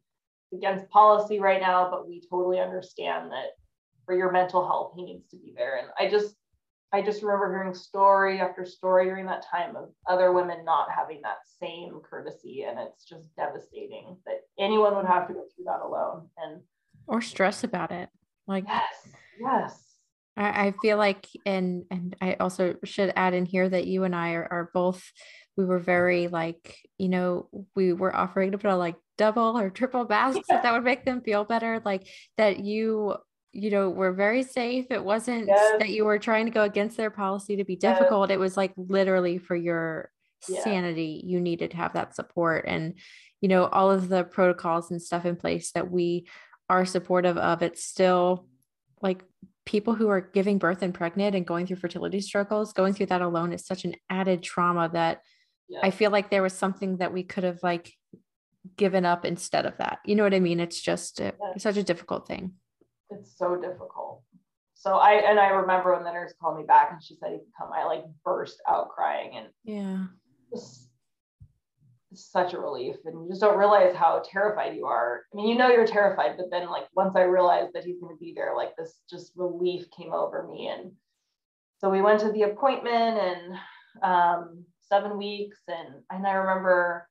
[0.52, 3.50] against policy right now, but we totally understand that
[4.04, 5.78] for your mental health, he needs to be there.
[5.78, 6.35] And I just,
[6.92, 11.20] I just remember hearing story after story during that time of other women not having
[11.22, 12.64] that same courtesy.
[12.68, 16.28] And it's just devastating that anyone would have to go through that alone.
[16.37, 16.61] And
[17.07, 18.09] or stress about it.
[18.46, 19.83] Like yes, yes.
[20.37, 24.14] I, I feel like and and I also should add in here that you and
[24.14, 25.02] I are, are both
[25.57, 29.70] we were very like, you know, we were offering to put a like double or
[29.70, 31.81] triple masks if that would make them feel better.
[31.85, 33.16] Like that you,
[33.53, 34.87] you know, were very safe.
[34.90, 35.77] It wasn't yes.
[35.79, 38.31] that you were trying to go against their policy to be difficult.
[38.31, 38.37] Yes.
[38.37, 40.11] It was like literally for your
[40.48, 40.62] yeah.
[40.62, 42.94] sanity, you needed to have that support and,
[43.40, 46.27] you know, all of the protocols and stuff in place that we
[46.68, 47.62] are supportive of.
[47.62, 48.48] It's still
[49.00, 49.22] like
[49.66, 53.22] people who are giving birth and pregnant and going through fertility struggles, going through that
[53.22, 55.22] alone is such an added trauma that
[55.68, 55.81] yeah.
[55.83, 57.92] I feel like there was something that we could have like
[58.77, 59.98] given up instead of that.
[60.05, 60.61] You know what I mean?
[60.61, 61.59] It's just a, yeah.
[61.59, 62.53] such a difficult thing.
[63.11, 64.22] It's so difficult.
[64.74, 67.38] So I and I remember when the nurse called me back and she said he
[67.38, 67.70] could come.
[67.72, 70.05] I like burst out crying and yeah,
[70.53, 70.88] it's,
[72.11, 72.96] it's such a relief.
[73.07, 75.22] And you just don't realize how terrified you are.
[75.33, 78.14] I mean, you know you're terrified, but then like once I realized that he's going
[78.14, 80.68] to be there, like this just relief came over me.
[80.68, 80.92] And
[81.79, 83.55] so we went to the appointment and
[84.03, 85.59] um, seven weeks.
[85.66, 87.09] And, and I remember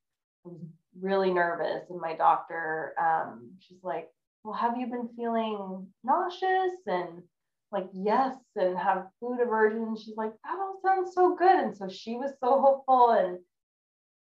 [0.99, 1.89] really nervous.
[1.89, 4.09] And my doctor, um, she's like,
[4.43, 6.73] Well, have you been feeling nauseous?
[6.87, 7.23] And
[7.71, 9.95] like, yes, and have food aversion.
[9.97, 11.59] She's like, That all sounds so good.
[11.59, 13.11] And so she was so hopeful.
[13.11, 13.39] And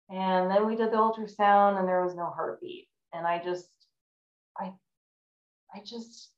[0.10, 2.88] and then we did the ultrasound and there was no heartbeat.
[3.14, 3.68] And I just,
[4.60, 4.72] I,
[5.74, 6.30] I just,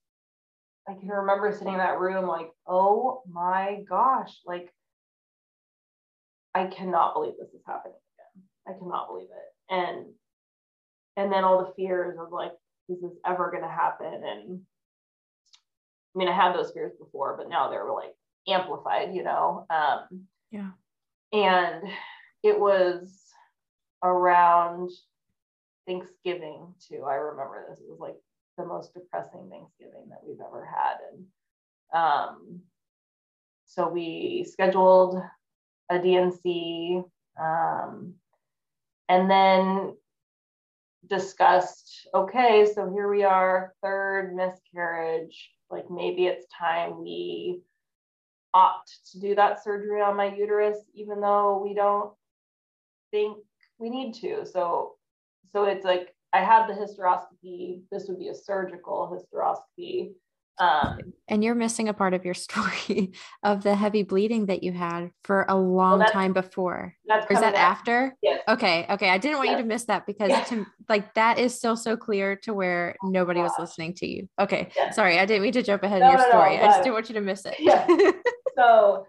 [0.88, 4.72] I can remember sitting in that room like, oh my gosh, like
[6.54, 8.44] I cannot believe this is happening again.
[8.76, 9.55] I cannot believe it.
[9.70, 10.08] And
[11.18, 12.52] and then all the fears of like,
[12.90, 14.22] is this ever gonna happen?
[14.24, 14.62] And
[16.16, 18.16] I mean, I had those fears before, but now they're like
[18.48, 19.66] amplified, you know.
[19.70, 20.72] Um, yeah.
[21.34, 21.84] And
[22.44, 23.12] it was
[24.04, 24.92] around
[25.88, 27.04] Thanksgiving too.
[27.04, 27.80] I remember this.
[27.80, 28.16] It was like
[28.58, 30.98] the most depressing Thanksgiving that we've ever had.
[31.12, 31.26] And
[31.94, 32.62] um,
[33.66, 35.22] so we scheduled
[35.90, 37.02] a D&C,
[37.40, 38.14] um,
[39.10, 39.96] and then
[41.08, 45.52] discussed, okay, so here we are, third miscarriage.
[45.70, 47.62] Like maybe it's time we
[48.54, 52.12] opt to do that surgery on my uterus, even though we don't
[53.12, 53.38] think
[53.78, 54.46] we need to.
[54.46, 54.94] So,
[55.52, 57.82] so it's like I had the hysteroscopy.
[57.92, 60.12] This would be a surgical hysteroscopy.
[60.58, 63.12] Um, and you're missing a part of your story
[63.44, 66.96] of the heavy bleeding that you had for a long well, time before.
[67.06, 68.16] That's is that after?
[68.22, 68.42] Yes.
[68.48, 68.86] Okay.
[68.90, 69.10] Okay.
[69.10, 69.58] I didn't want yes.
[69.58, 70.50] you to miss that because yes.
[70.50, 74.30] to, like that is still so clear to where nobody was listening to you.
[74.40, 74.70] Okay.
[74.76, 74.96] Yes.
[74.96, 76.58] Sorry, I didn't mean to jump ahead no, in your no, story.
[76.58, 77.56] No, I just didn't want you to miss it.
[77.60, 77.86] Yeah.
[78.56, 79.06] so,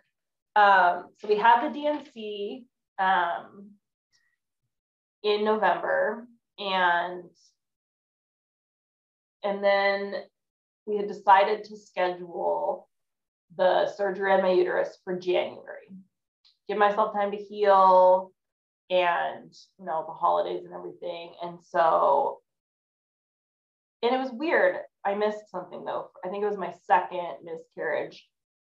[0.57, 2.65] um, so we had the D&C
[2.99, 3.71] um,
[5.23, 6.27] in November,
[6.59, 7.25] and
[9.45, 10.15] and then
[10.87, 12.89] we had decided to schedule
[13.57, 15.89] the surgery on my uterus for January.
[16.69, 18.33] Give myself time to heal
[18.91, 21.33] and, you know, the holidays and everything.
[21.43, 22.41] And so,
[24.03, 24.77] and it was weird.
[25.05, 26.11] I missed something though.
[26.25, 28.27] I think it was my second miscarriage.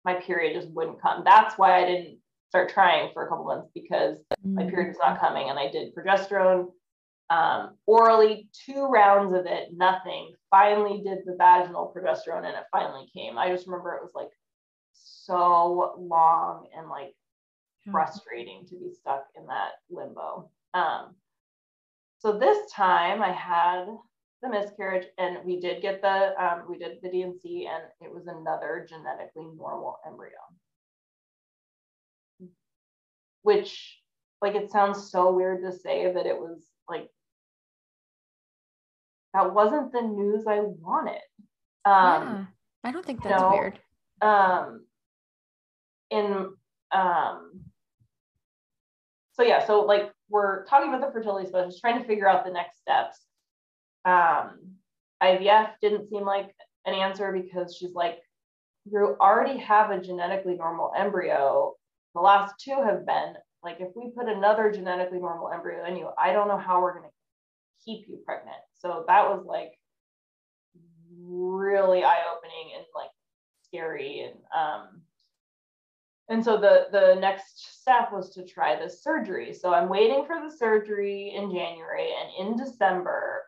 [0.04, 1.22] My period just wouldn't come.
[1.24, 4.54] That's why I didn't start trying for a couple months because mm-hmm.
[4.54, 6.68] my period was not coming and I did progesterone
[7.30, 10.32] um, orally, two rounds of it, nothing.
[10.50, 13.38] Finally did the vaginal progesterone and it finally came.
[13.38, 14.30] I just remember it was like
[14.92, 17.14] so long and like
[17.90, 20.50] frustrating to be stuck in that limbo.
[20.74, 21.14] Um,
[22.18, 23.86] so this time I had
[24.42, 28.26] the miscarriage and we did get the um, we did the D&C and it was
[28.26, 30.32] another genetically normal embryo.
[33.42, 34.00] Which
[34.42, 37.08] like it sounds so weird to say that it was like
[39.34, 41.20] that wasn't the news I wanted.
[41.84, 42.44] Um, yeah,
[42.84, 43.78] I don't think that's you know, weird.
[44.20, 44.84] Um,
[46.10, 46.52] in
[46.92, 47.62] um,
[49.32, 52.52] so yeah, so like we're talking about the fertility specialist, trying to figure out the
[52.52, 53.18] next steps.
[54.04, 54.76] Um,
[55.22, 56.54] IVF didn't seem like
[56.86, 58.18] an answer because she's like,
[58.90, 61.74] you already have a genetically normal embryo.
[62.14, 66.08] The last two have been like, if we put another genetically normal embryo in you,
[66.18, 67.14] I don't know how we're going to
[67.84, 68.56] keep you pregnant.
[68.78, 69.72] So that was like
[71.22, 73.10] really eye opening and like
[73.64, 74.20] scary.
[74.20, 75.02] And, um,
[76.28, 79.52] and so the, the next step was to try the surgery.
[79.52, 83.42] So I'm waiting for the surgery in January and in December,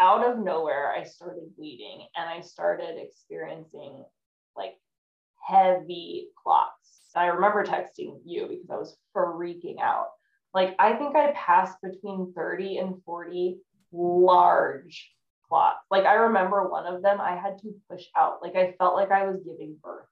[0.00, 4.04] out of nowhere, I started bleeding and I started experiencing
[4.56, 4.74] like
[5.46, 7.10] heavy clots.
[7.14, 10.08] I remember texting you because I was freaking out.
[10.54, 13.58] Like I think I passed between 30 and 40
[13.92, 15.10] large
[15.48, 15.78] clots.
[15.90, 18.42] Like I remember one of them I had to push out.
[18.42, 20.06] Like I felt like I was giving birth.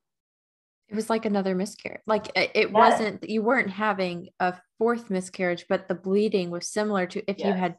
[0.88, 2.01] It was like another miscarriage.
[2.07, 2.70] Like it, yes.
[2.72, 7.47] wasn't you weren't having a fourth miscarriage, but the bleeding was similar to if yes.
[7.47, 7.76] you had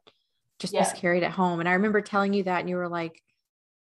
[0.60, 0.94] just yes.
[0.94, 1.60] miscarried at home.
[1.60, 3.22] And I remember telling you that and you were like,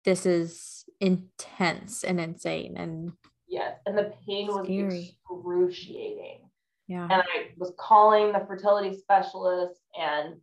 [0.04, 2.76] this is intense and insane.
[2.76, 3.12] And
[3.48, 4.84] yes, and the pain scary.
[4.84, 6.47] was excruciating.
[6.88, 7.04] Yeah.
[7.04, 10.36] And I was calling the fertility specialist and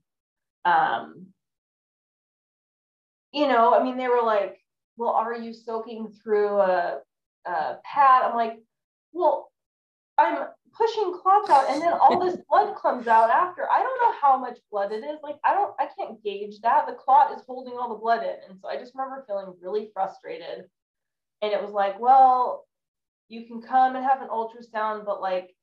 [0.63, 1.27] um
[3.33, 4.59] you know, I mean they were like,
[4.95, 6.99] "Well, are you soaking through a,
[7.45, 8.59] a pad?" I'm like,
[9.11, 9.51] "Well,
[10.17, 13.69] I'm pushing clots out and then all this blood comes out after.
[13.69, 15.19] I don't know how much blood it is.
[15.23, 16.85] Like I don't I can't gauge that.
[16.87, 19.89] The clot is holding all the blood in." And so I just remember feeling really
[19.93, 20.65] frustrated.
[21.41, 22.65] And it was like, "Well,
[23.27, 25.54] you can come and have an ultrasound, but like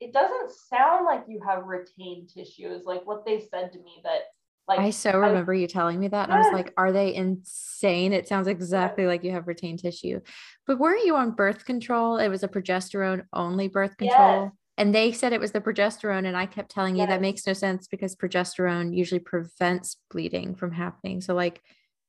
[0.00, 4.00] it doesn't sound like you have retained tissue is like what they said to me
[4.04, 4.22] that
[4.66, 6.30] like I so remember I, you telling me that.
[6.30, 6.46] And yes.
[6.46, 8.12] I was like, are they insane?
[8.12, 9.08] It sounds exactly yes.
[9.08, 10.20] like you have retained tissue.
[10.66, 12.16] But weren't you on birth control?
[12.16, 14.44] It was a progesterone only birth control.
[14.44, 14.52] Yes.
[14.76, 16.26] And they said it was the progesterone.
[16.26, 20.72] And I kept telling you that makes no sense because progesterone usually prevents bleeding from
[20.72, 21.20] happening.
[21.20, 21.60] So, like,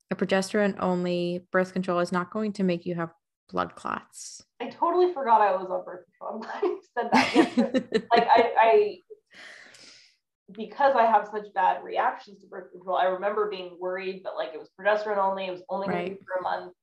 [0.09, 3.11] a progesterone only birth control is not going to make you have
[3.49, 4.43] blood clots.
[4.59, 6.33] I totally forgot I was on birth control.
[6.33, 8.07] I'm glad you said that.
[8.11, 8.97] like I, I,
[10.55, 14.51] because I have such bad reactions to birth control, I remember being worried, but like
[14.53, 15.47] it was progesterone only.
[15.47, 16.73] It was only going to be for a month.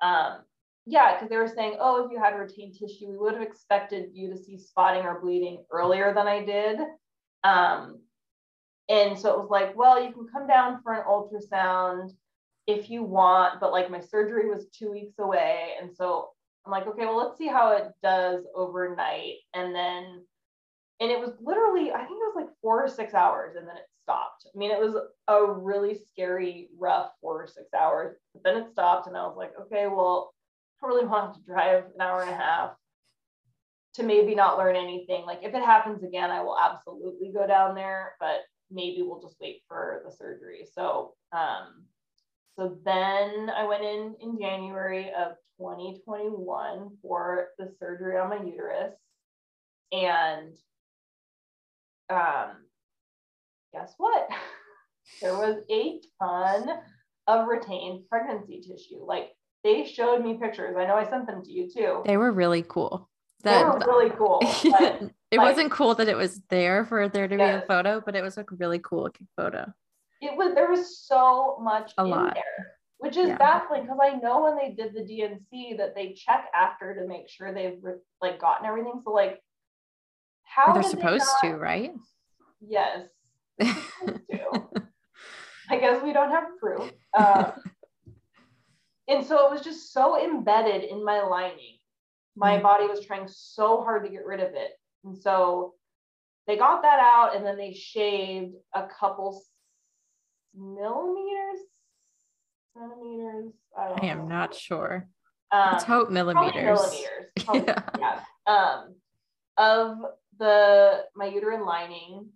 [0.00, 0.44] Um,
[0.86, 4.10] yeah, because they were saying, oh, if you had retained tissue, we would have expected
[4.14, 6.78] you to see spotting or bleeding earlier than I did.
[7.44, 8.00] Um,
[8.88, 12.12] and so it was like, well, you can come down for an ultrasound
[12.68, 15.70] if you want, but like my surgery was two weeks away.
[15.80, 16.28] And so
[16.66, 19.36] I'm like, okay, well, let's see how it does overnight.
[19.54, 20.22] And then,
[21.00, 23.76] and it was literally, I think it was like four or six hours and then
[23.76, 24.46] it stopped.
[24.54, 24.96] I mean, it was
[25.28, 29.06] a really scary, rough four or six hours, but then it stopped.
[29.06, 30.34] And I was like, okay, well,
[30.82, 32.72] I really want to drive an hour and a half
[33.94, 35.24] to maybe not learn anything.
[35.24, 38.40] Like if it happens again, I will absolutely go down there, but
[38.70, 40.66] maybe we'll just wait for the surgery.
[40.74, 41.86] So, um,
[42.58, 48.94] so then I went in in January of 2021 for the surgery on my uterus.
[49.92, 50.56] And
[52.10, 52.56] um,
[53.72, 54.28] guess what?
[55.22, 56.68] there was a ton
[57.28, 59.04] of retained pregnancy tissue.
[59.06, 59.28] Like
[59.62, 60.74] they showed me pictures.
[60.76, 62.02] I know I sent them to you too.
[62.06, 63.08] They were really cool.
[63.44, 64.40] That, they were really cool.
[64.42, 67.60] it like, wasn't cool that it was there for there to yes.
[67.60, 69.72] be a photo, but it was a really cool photo
[70.20, 72.66] it was there was so much a lot there
[72.98, 73.36] which is yeah.
[73.36, 77.28] baffling because I know when they did the D&C that they check after to make
[77.28, 77.78] sure they've
[78.20, 79.00] like gotten everything.
[79.04, 79.40] So like,
[80.42, 81.54] how they're supposed they not...
[81.54, 81.92] to, right?
[82.60, 83.06] Yes.
[85.70, 86.90] I guess we don't have proof.
[87.16, 87.52] Um,
[89.06, 91.78] and so it was just so embedded in my lining
[92.38, 92.62] my mm.
[92.62, 94.70] body was trying so hard to get rid of it.
[95.04, 95.74] And so
[96.46, 99.42] they got that out and then they shaved a couple
[100.56, 101.60] millimeters,
[102.76, 103.52] centimeters.
[103.76, 105.08] I, I am not sure.
[105.50, 106.54] Um, Let's hope millimeters.
[106.54, 107.26] Millimeters.
[107.44, 107.82] Probably, yeah.
[107.98, 108.20] yeah.
[108.46, 108.94] Um,
[109.56, 109.98] of
[110.38, 112.28] the my uterine lining.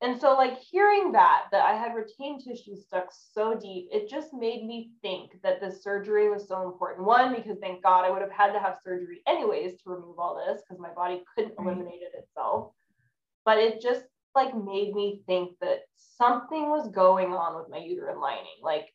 [0.00, 4.34] And so like hearing that, that I had retained tissue stuck so deep, it just
[4.34, 7.06] made me think that this surgery was so important.
[7.06, 10.42] One, because thank God I would have had to have surgery anyways to remove all
[10.44, 12.72] this because my body couldn't eliminate it itself.
[13.44, 14.02] But it just
[14.34, 18.60] like made me think that something was going on with my uterine lining.
[18.62, 18.92] Like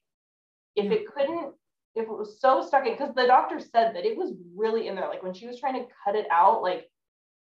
[0.76, 1.54] if it couldn't,
[1.96, 4.96] if it was so stuck in, because the doctor said that it was really in
[4.96, 5.08] there.
[5.08, 6.90] Like when she was trying to cut it out, like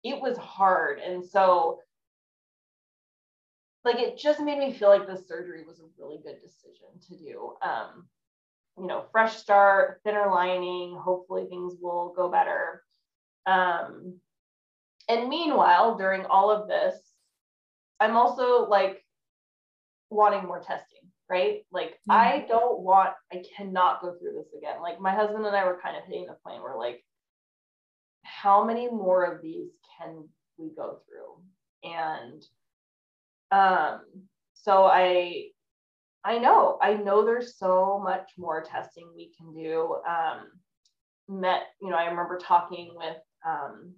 [0.03, 0.99] it was hard.
[0.99, 1.81] And so
[3.85, 7.17] like it just made me feel like the surgery was a really good decision to
[7.17, 7.55] do.
[7.63, 8.07] Um,
[8.79, 12.83] you know, fresh start, thinner lining, hopefully things will go better.
[13.47, 14.21] Um,
[15.09, 16.95] and meanwhile, during all of this,
[18.01, 19.05] I'm also like
[20.09, 21.65] wanting more testing, right?
[21.71, 22.13] Like mm-hmm.
[22.13, 24.81] I don't want, I cannot go through this again.
[24.83, 27.05] Like my husband and I were kind of hitting the point where like,
[28.23, 31.91] how many more of these can we go through?
[31.91, 32.45] And
[33.51, 34.03] um,
[34.55, 35.49] so I
[36.23, 39.97] I know, I know there's so much more testing we can do.
[40.07, 40.51] Um,
[41.29, 43.95] met, you know, I remember talking with um,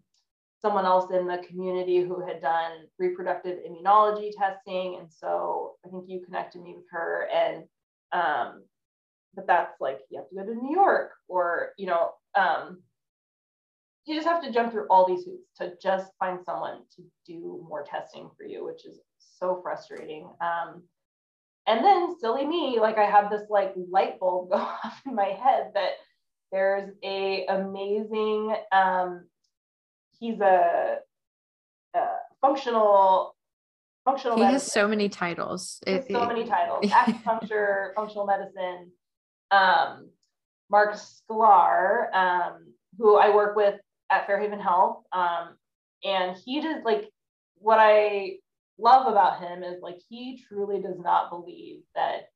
[0.62, 4.96] someone else in the community who had done reproductive immunology testing.
[5.00, 7.64] And so I think you connected me with her and
[8.12, 8.62] um,
[9.34, 12.82] but that's like you have to go to New York or, you know, um,
[14.04, 17.64] you just have to jump through all these hoops to just find someone to do
[17.68, 20.28] more testing for you, which is so frustrating.
[20.40, 20.82] Um,
[21.66, 25.28] and then silly me, like I had this like light bulb go off in my
[25.28, 25.92] head that
[26.50, 29.24] there's a amazing, um,
[30.22, 30.98] he's a,
[31.94, 32.06] a
[32.40, 33.34] functional
[34.04, 34.60] functional he medicine.
[34.60, 38.90] has so many titles it, so many titles acupuncture functional medicine
[39.50, 40.08] um,
[40.70, 43.74] Marc Sklar um, who i work with
[44.10, 45.56] at fairhaven health um,
[46.04, 47.10] and he just like
[47.56, 48.34] what i
[48.78, 52.28] love about him is like he truly does not believe that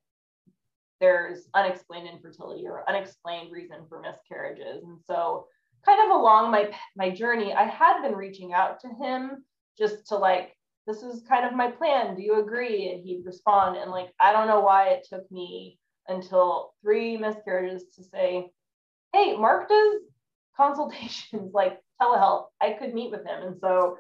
[1.01, 4.82] there's unexplained infertility or unexplained reason for miscarriages.
[4.82, 5.47] And so
[5.87, 9.45] kind of along my my journey, I had been reaching out to him
[9.78, 10.57] just to like,
[10.87, 12.14] this is kind of my plan.
[12.14, 12.91] Do you agree?
[12.93, 13.76] And he'd respond.
[13.76, 15.78] And like, I don't know why it took me
[16.09, 18.51] until three miscarriages to say,
[19.12, 20.03] hey, Marc does
[20.57, 22.47] consultations like telehealth.
[22.61, 23.43] I could meet with him.
[23.43, 23.99] And so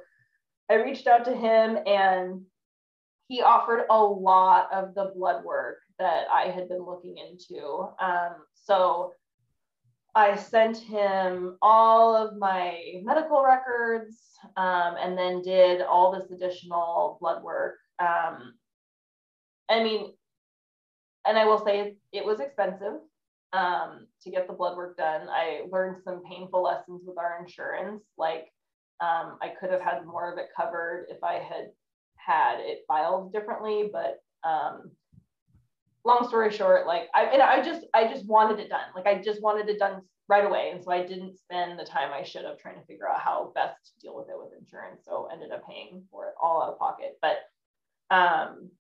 [0.70, 2.42] I reached out to him and
[3.28, 7.88] he offered a lot of the blood work that I had been looking into.
[8.00, 9.12] Um, so
[10.16, 14.16] I sent him all of my medical records
[14.56, 17.76] um, and then did all this additional blood work.
[17.98, 18.54] Um,
[19.68, 20.14] I mean,
[21.26, 22.94] and I will say it was expensive
[23.52, 25.28] um, to get the blood work done.
[25.28, 28.46] I learned some painful lessons with our insurance, like
[29.02, 31.66] um, I could have had more of it covered if I had
[32.16, 34.92] had it filed differently, but um,
[36.06, 38.86] long story short, like I and I just I just wanted it done.
[38.94, 42.12] Like I just wanted it done right away, and so I didn't spend the time
[42.12, 45.02] I should have trying to figure out how best to deal with it with insurance.
[45.04, 47.18] So ended up paying for it all out of pocket.
[47.20, 47.38] But
[48.10, 48.70] um,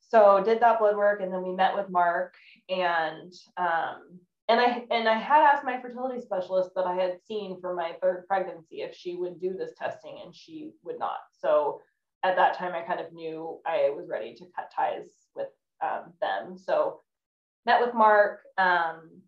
[0.00, 2.34] so did that blood work, and then we met with Marc,
[2.68, 7.60] and um, and I and I had asked my fertility specialist that I had seen
[7.60, 11.18] for my third pregnancy if she would do this testing, and she would not.
[11.32, 11.80] So
[12.24, 15.27] at that time, I kind of knew I was ready to cut ties
[15.82, 16.58] um, them.
[16.58, 17.00] So
[17.66, 18.40] met with Marc.
[18.56, 19.22] Um,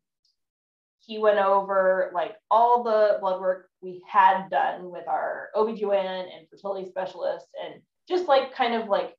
[1.00, 6.48] he went over like all the blood work we had done with our OBGYN and
[6.50, 9.14] fertility specialist, and just like kind of like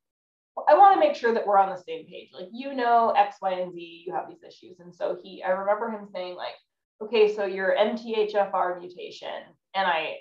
[0.68, 2.30] I want to make sure that we're on the same page.
[2.34, 4.80] Like, you know, X, Y, and Z, you have these issues.
[4.80, 6.56] And so he, I remember him saying, like,
[7.02, 9.30] okay, so your MTHFR mutation.
[9.74, 10.18] And I,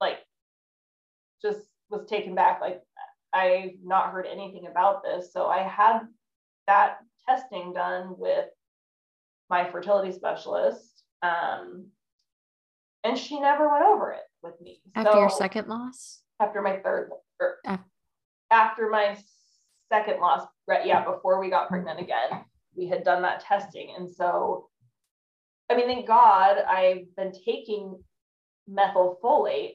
[0.00, 0.18] like,
[1.40, 2.60] just was taken back.
[2.60, 2.82] Like,
[3.32, 5.32] I've not heard anything about this.
[5.32, 6.00] So I had
[6.66, 6.98] that
[7.28, 8.46] testing done with
[9.50, 11.02] my fertility specialist.
[11.22, 11.88] Um,
[13.04, 14.80] and she never went over it with me.
[14.94, 16.22] After so, your second loss?
[16.40, 17.10] After my third,
[17.64, 17.80] after
[18.50, 19.16] after my
[19.90, 20.86] second loss, right?
[20.86, 23.94] Yeah, before we got pregnant again, we had done that testing.
[23.96, 24.68] And so,
[25.70, 28.02] I mean, thank God I've been taking
[28.70, 29.74] methylfolate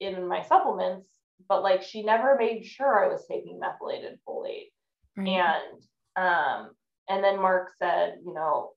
[0.00, 1.08] in my supplements,
[1.48, 4.70] but like she never made sure I was taking methylated folate.
[5.16, 5.28] Right.
[5.28, 5.82] And
[6.16, 6.70] um,
[7.08, 8.70] and then Marc said, you know,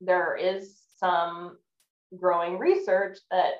[0.00, 1.58] there is some
[2.16, 3.54] growing research that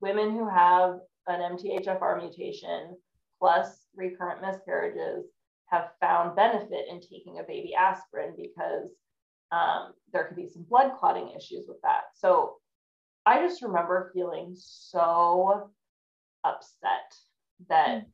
[0.00, 2.96] women who have an MTHFR mutation
[3.38, 5.24] plus recurrent miscarriages
[5.66, 8.90] have found benefit in taking a baby aspirin because
[9.50, 12.02] um, there could be some blood clotting issues with that.
[12.14, 12.56] So
[13.26, 15.70] I just remember feeling so
[16.44, 17.14] upset
[17.68, 18.06] that.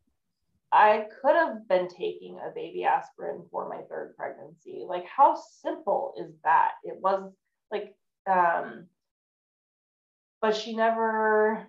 [0.72, 4.84] I could have been taking a baby aspirin for my third pregnancy.
[4.86, 6.72] Like, how simple is that?
[6.84, 7.32] It was
[7.72, 7.94] like,
[8.30, 8.86] um,
[10.40, 11.66] but she never,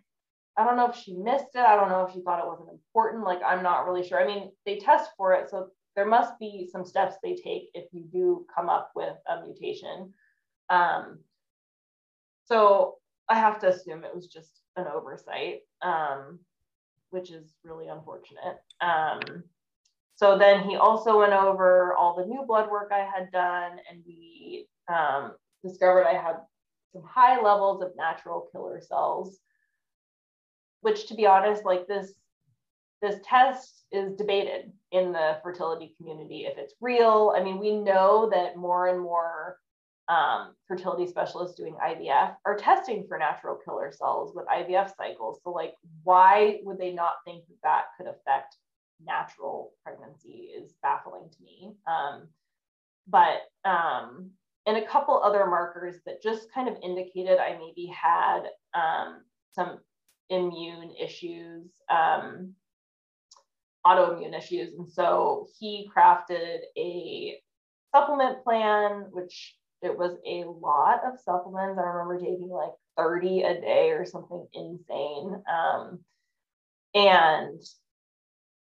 [0.55, 1.61] I don't know if she missed it.
[1.61, 3.23] I don't know if she thought it wasn't important.
[3.23, 4.21] Like, I'm not really sure.
[4.21, 5.49] I mean, they test for it.
[5.49, 9.41] So there must be some steps they take if you do come up with a
[9.41, 10.13] mutation.
[10.69, 11.19] Um,
[12.45, 12.97] so
[13.27, 15.61] I have to assume it was just an oversight.
[15.81, 16.39] Um,
[17.11, 18.59] which is really unfortunate.
[18.81, 19.43] Um,
[20.15, 24.01] so then he also went over all the new blood work I had done, and
[24.05, 25.33] we um,
[25.63, 26.37] discovered I had
[26.93, 29.39] some high levels of natural killer cells,
[30.81, 32.13] which, to be honest, like this,
[33.01, 37.33] this test is debated in the fertility community if it's real.
[37.35, 39.57] I mean, we know that more and more
[40.11, 45.39] um, fertility specialists doing IVF are testing for natural killer cells with IVF cycles.
[45.43, 48.55] So, like, why would they not think that that could affect
[49.05, 51.73] natural pregnancy is baffling to me.
[51.87, 52.27] Um,
[53.07, 54.31] but um,
[54.65, 58.43] and a couple other markers that just kind of indicated I maybe had
[58.73, 59.21] um,
[59.53, 59.79] some
[60.29, 62.53] immune issues, um,
[63.85, 64.73] autoimmune issues.
[64.77, 67.37] And so he crafted a
[67.93, 71.79] supplement plan, which it was a lot of supplements.
[71.79, 75.43] I remember taking like 30 a day or something insane.
[75.51, 75.99] Um,
[76.93, 77.61] and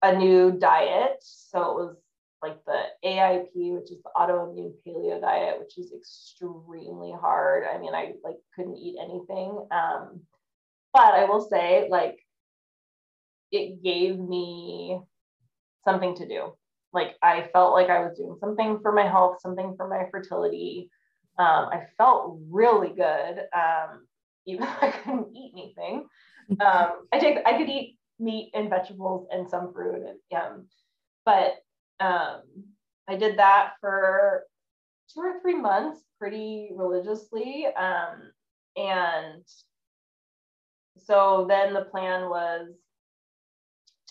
[0.02, 1.16] a new diet.
[1.20, 1.96] So it was
[2.42, 7.64] like the AIP, which is the autoimmune paleo diet, which is extremely hard.
[7.72, 9.66] I mean, I like couldn't eat anything.
[9.70, 10.20] Um,
[10.92, 12.18] but I will say, like,
[13.50, 15.00] it gave me
[15.84, 16.52] something to do
[16.92, 20.90] like I felt like I was doing something for my health, something for my fertility.
[21.38, 24.06] Um, I felt really good, um,
[24.46, 26.06] even though I couldn't eat anything.
[26.60, 30.64] Um, I take I could eat meat and vegetables and some fruit, and
[31.24, 31.54] but
[32.00, 32.42] um,
[33.08, 34.44] I did that for
[35.12, 38.32] two or three months, pretty religiously, um,
[38.76, 39.44] and
[40.98, 42.68] so then the plan was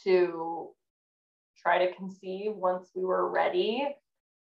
[0.03, 0.69] to
[1.61, 3.87] try to conceive once we were ready.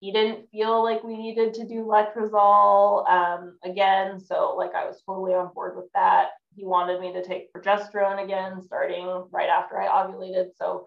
[0.01, 4.21] He didn't feel like we needed to do letrozole um, again.
[4.21, 6.31] So, like, I was totally on board with that.
[6.55, 10.49] He wanted me to take progesterone again, starting right after I ovulated.
[10.57, 10.87] So,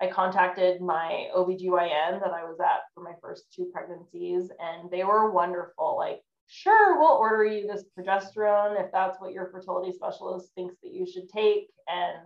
[0.00, 5.02] I contacted my OBGYN that I was at for my first two pregnancies, and they
[5.02, 5.96] were wonderful.
[5.96, 10.92] Like, sure, we'll order you this progesterone if that's what your fertility specialist thinks that
[10.92, 11.70] you should take.
[11.88, 12.18] And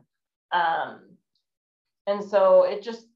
[0.52, 1.00] um,
[2.06, 3.06] and so it just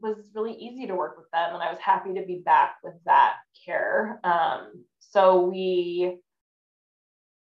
[0.00, 2.94] was really easy to work with them and I was happy to be back with
[3.06, 3.34] that
[3.64, 4.20] care.
[4.24, 6.18] Um, so we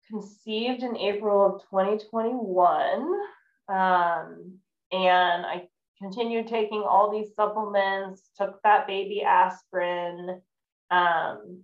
[0.10, 3.20] conceived in April of 2021
[3.68, 4.60] um,
[4.92, 5.68] and I
[6.00, 10.42] continued taking all these supplements, took that baby aspirin.
[10.92, 11.64] Um,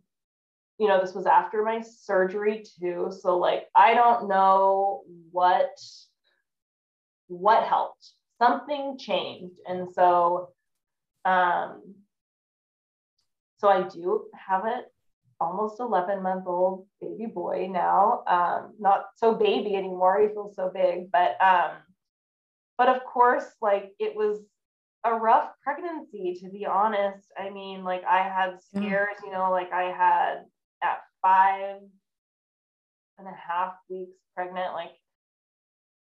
[0.80, 3.12] you know, this was after my surgery too.
[3.22, 5.78] So like, I don't know what,
[7.28, 8.14] what helped.
[8.40, 9.60] Something changed.
[9.68, 10.50] And so
[11.26, 11.96] um,
[13.58, 14.86] so I do have it
[15.40, 18.24] almost 11 month old baby boy now.
[18.28, 20.22] Um, not so baby anymore.
[20.22, 21.72] He feels so big, but um,
[22.78, 24.40] but of course, like it was
[25.04, 27.28] a rough pregnancy to be honest.
[27.38, 30.44] I mean, like I had scares, you know, like I had
[30.84, 31.78] at five
[33.18, 34.92] and a half weeks pregnant, like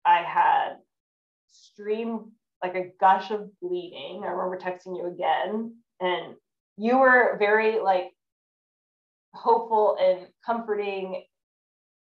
[0.05, 0.77] I had
[1.49, 2.33] stream
[2.63, 4.23] like a gush of bleeding.
[4.25, 6.35] I remember texting you again, and
[6.77, 8.13] you were very like
[9.35, 11.25] hopeful and comforting.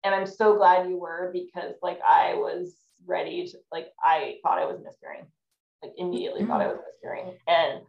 [0.04, 2.76] And I'm so glad you were because like I was
[3.06, 5.26] ready to like I thought I was miscarrying,
[5.82, 6.50] like immediately mm-hmm.
[6.50, 7.80] thought I was miscarrying, and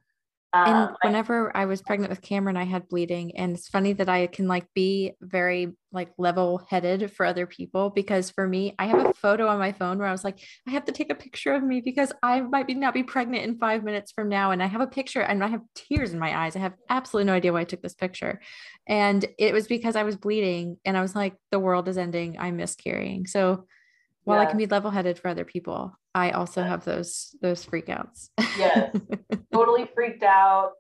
[0.54, 3.36] and um, whenever I, I, was pregnant with Cameron, I had bleeding.
[3.36, 7.90] And it's funny that I can like be very like level headed for other people
[7.90, 10.72] because for me, I have a photo on my phone where I was like, I
[10.72, 13.58] have to take a picture of me because I might be not be pregnant in
[13.58, 14.52] five minutes from now.
[14.52, 16.56] And I have a picture and I have tears in my eyes.
[16.56, 18.40] I have absolutely no idea why I took this picture.
[18.88, 22.38] And it was because I was bleeding and I was like, the world is ending.
[22.40, 23.28] I'm miscarrying.
[23.28, 23.66] So
[24.24, 24.44] while yeah.
[24.44, 28.30] I can be level headed for other people, I also have those those freakouts.
[28.58, 28.96] yes,
[29.54, 30.72] totally freaked out.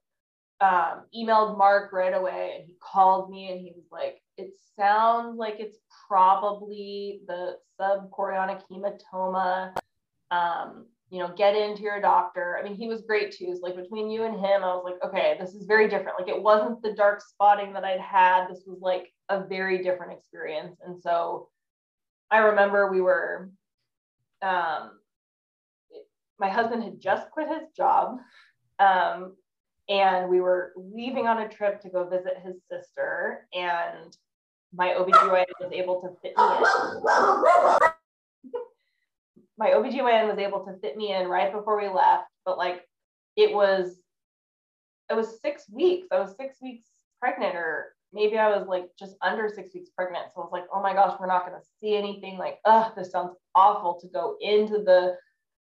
[0.59, 5.37] Um, emailed Marc right away, and he called me, and he was like, it sounds
[5.37, 5.77] like it's
[6.07, 9.75] probably the subchorionic hematoma.
[10.31, 12.57] Um, you know, get into your doctor.
[12.59, 13.53] I mean, he was great too.
[13.55, 16.19] So like between you and him, I was like, okay, this is very different.
[16.19, 18.47] Like it wasn't the dark spotting that I'd had.
[18.47, 20.77] This was like a very different experience.
[20.83, 21.47] And so
[22.29, 23.51] I remember we were,
[24.41, 24.91] um,
[26.39, 28.19] my husband had just quit his job.
[28.79, 29.35] Um,
[29.89, 34.15] and we were leaving on a trip to go visit his sister and
[34.73, 36.61] my OBGYN was able to fit me in.
[39.57, 42.87] my OBGYN was able to fit me in right before we left, but like
[43.35, 43.97] it was
[45.09, 46.07] it was six weeks.
[46.11, 46.85] I was six weeks
[47.21, 50.25] pregnant, or maybe I was like just under six weeks pregnant.
[50.33, 52.37] So I was like, oh my gosh, we're not gonna see anything.
[52.37, 55.15] Like, oh, this sounds awful to go into the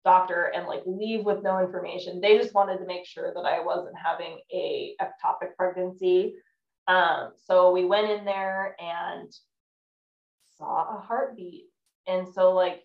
[0.04, 2.22] doctor and like leave with no information.
[2.22, 6.36] They just wanted to make sure that I wasn't having a ectopic pregnancy.
[6.88, 9.32] Um, so we went in there and
[10.58, 11.66] saw a heartbeat.
[12.08, 12.82] And so like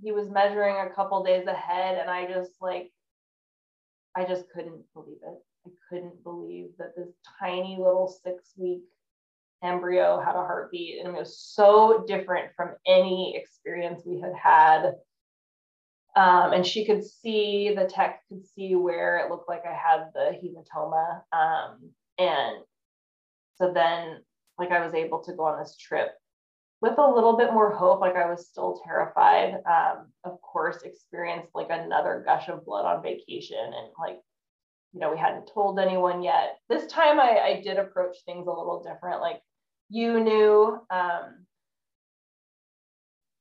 [0.00, 2.90] he was measuring a couple days ahead and I just like
[4.16, 5.38] I just couldn't believe it.
[5.66, 8.82] I couldn't believe that this tiny little six week
[9.62, 14.94] embryo had a heartbeat and it was so different from any experience we had had
[16.18, 20.06] um, and she could see, the tech could see where it looked like I had
[20.14, 21.22] the hematoma.
[21.32, 22.56] Um, and
[23.54, 24.18] so then,
[24.58, 26.08] like, I was able to go on this trip
[26.80, 28.00] with a little bit more hope.
[28.00, 29.62] Like, I was still terrified.
[29.64, 33.64] Um, of course, experienced like another gush of blood on vacation.
[33.64, 34.18] And, like,
[34.92, 36.58] you know, we hadn't told anyone yet.
[36.68, 39.20] This time I, I did approach things a little different.
[39.20, 39.40] Like,
[39.88, 41.46] you knew, um,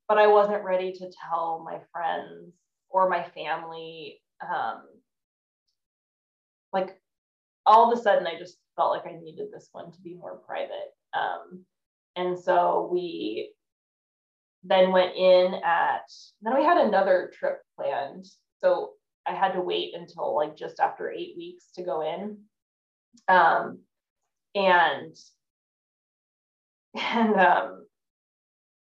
[0.08, 2.54] but I wasn't ready to tell my friends
[2.90, 4.84] or my family um,
[6.74, 7.00] like
[7.66, 10.38] all of a sudden i just felt like i needed this one to be more
[10.48, 10.94] private.
[11.14, 11.66] Um,
[12.16, 13.52] and so we
[14.64, 16.10] then went in at
[16.42, 18.26] then we had another trip planned.
[18.60, 18.92] So
[19.26, 22.38] i had to wait until like just after eight weeks to go in.
[23.28, 23.80] Um,
[24.56, 25.16] and
[27.00, 27.86] and um,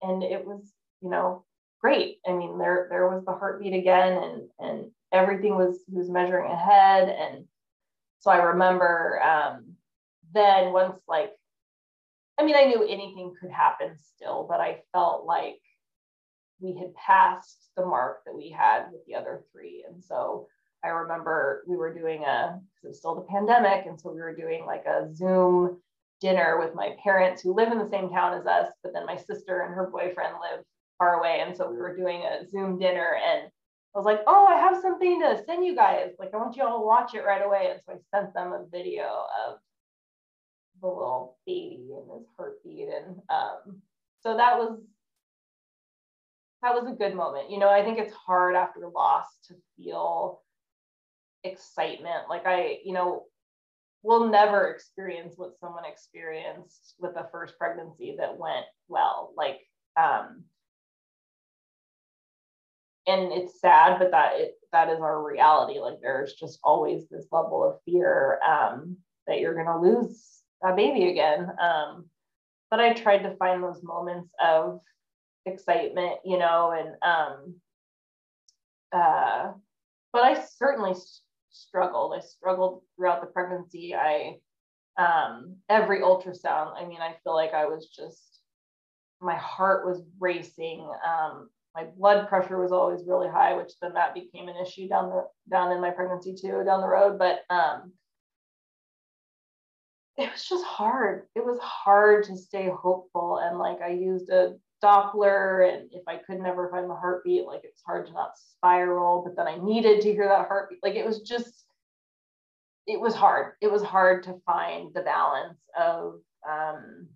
[0.02, 0.72] and it was
[1.02, 1.46] you know
[1.82, 2.18] great.
[2.28, 7.10] I mean, there there was the heartbeat again, and and everything was was measuring ahead.
[7.10, 7.46] And
[8.20, 9.76] so I remember um,
[10.34, 11.32] then once like,
[12.40, 15.60] I mean, I knew anything could happen still, but I felt like
[16.60, 20.48] we had passed the mark that we had with the other three, and so.
[20.84, 23.86] I remember we were doing a, because it was still the pandemic.
[23.86, 25.80] And so we were doing like a Zoom
[26.22, 29.16] dinner with my parents who live in the same town as us, but then my
[29.16, 30.66] sister and her boyfriend live
[31.02, 31.42] far away.
[31.44, 33.50] And so we were doing a Zoom dinner and
[33.94, 36.12] I was like, oh, I have something to send you guys.
[36.20, 37.72] Like, I want you all to watch it right away.
[37.72, 39.58] And so I sent them a video of
[40.80, 42.88] the little baby and his heartbeat.
[42.88, 43.82] And um,
[44.22, 44.80] so that was
[46.62, 47.50] that was a good moment.
[47.50, 50.42] You know, I think it's hard after loss to feel
[51.44, 52.30] excitement.
[52.30, 53.24] Like I, you know,
[54.04, 59.34] will never experience what someone experienced with a first pregnancy that went well.
[59.36, 59.58] Like
[60.00, 60.44] um,
[63.08, 65.80] and it's sad, but that it, that is our reality.
[65.80, 68.98] Like there's just always this level of fear um,
[69.28, 71.52] that you're gonna lose a baby again.
[71.62, 72.06] Um,
[72.70, 74.80] but I tried to find those moments of
[75.46, 77.56] excitement, you know, and um,
[78.94, 79.52] uh,
[80.14, 80.94] but I certainly
[81.50, 82.14] struggled.
[82.16, 83.96] I struggled throughout the pregnancy.
[83.96, 84.38] I
[84.98, 86.76] um, every ultrasound.
[86.78, 88.22] I mean, I feel like I was just
[89.22, 90.90] my heart was racing.
[91.08, 95.10] Um, my blood pressure was always really high, which then that became an issue down
[95.10, 97.18] the down in my pregnancy too, down the road.
[97.18, 97.94] But um,
[100.18, 101.28] it was just hard.
[101.36, 103.40] It was hard to stay hopeful.
[103.42, 107.62] And like I used a Doppler, and if I could never find the heartbeat, like
[107.64, 109.24] it's hard to not spiral.
[109.24, 110.80] But then I needed to hear that heartbeat.
[110.84, 111.66] Like it was just,
[112.88, 113.54] it was hard.
[113.62, 116.20] It was hard to find the balance of
[116.50, 117.08] um,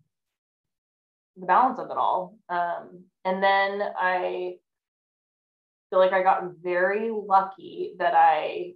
[1.38, 2.38] the balance of it all.
[2.50, 4.56] Um, and then I
[5.90, 8.74] feel like I got very lucky that I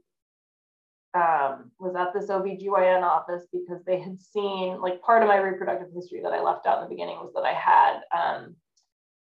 [1.13, 5.89] um, was at this OBGYN office because they had seen, like, part of my reproductive
[5.93, 8.55] history that I left out in the beginning was that I had um,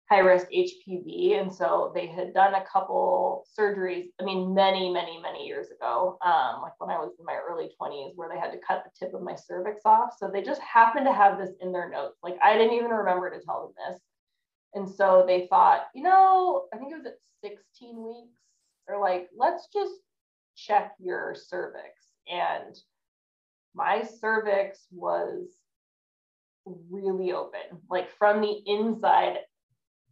[0.09, 1.39] high risk HPV.
[1.39, 6.19] And so they had done a couple surgeries, I mean, many, many, many years ago,
[6.25, 8.91] um, like when I was in my early 20s, where they had to cut the
[8.99, 10.15] tip of my cervix off.
[10.19, 12.17] So they just happened to have this in their notes.
[12.23, 14.01] Like I didn't even remember to tell them this.
[14.75, 18.41] And so they thought, you know, I think it was at 16 weeks,
[18.87, 19.95] or like, let's just
[20.57, 22.07] check your cervix.
[22.31, 22.77] And
[23.75, 25.49] my cervix was
[26.91, 27.61] really open.
[27.91, 29.39] Like from the inside,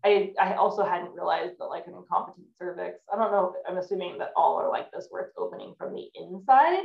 [0.06, 4.18] I, I also hadn't realized that like an incompetent cervix, I don't know, I'm assuming
[4.18, 6.84] that all are like this where it's opening from the inside.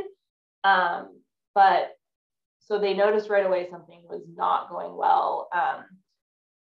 [0.63, 1.19] Um,
[1.53, 1.91] but
[2.59, 5.49] so they noticed right away something was not going well.
[5.53, 5.86] Um,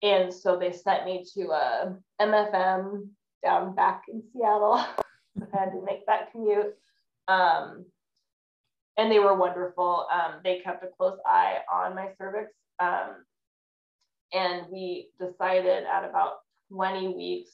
[0.03, 3.09] and so they sent me to a MFM
[3.43, 4.75] down back in Seattle.
[4.75, 6.75] I had to make that commute.
[7.27, 7.85] Um,
[8.97, 10.07] and they were wonderful.
[10.13, 12.53] Um, they kept a close eye on my cervix.
[12.79, 13.25] Um,
[14.33, 17.51] and we decided at about 20 weeks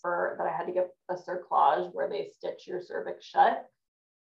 [0.00, 3.66] for that I had to get a cerclage where they stitch your cervix shut.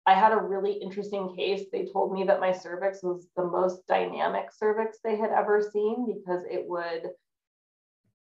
[0.06, 1.66] I had a really interesting case.
[1.72, 6.06] They told me that my cervix was the most dynamic cervix they had ever seen
[6.06, 7.10] because it would,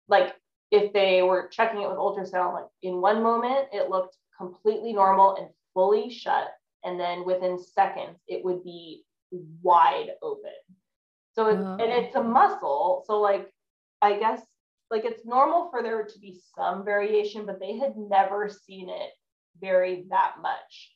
[0.09, 0.35] like,
[0.71, 5.35] if they were checking it with ultrasound, like in one moment, it looked completely normal
[5.35, 6.47] and fully shut.
[6.83, 9.03] And then within seconds, it would be
[9.61, 10.51] wide open.
[11.33, 11.99] So, it, and oh.
[11.99, 13.03] it's a muscle.
[13.07, 13.49] So, like,
[14.01, 14.41] I guess,
[14.91, 19.09] like, it's normal for there to be some variation, but they had never seen it
[19.59, 20.95] vary that much.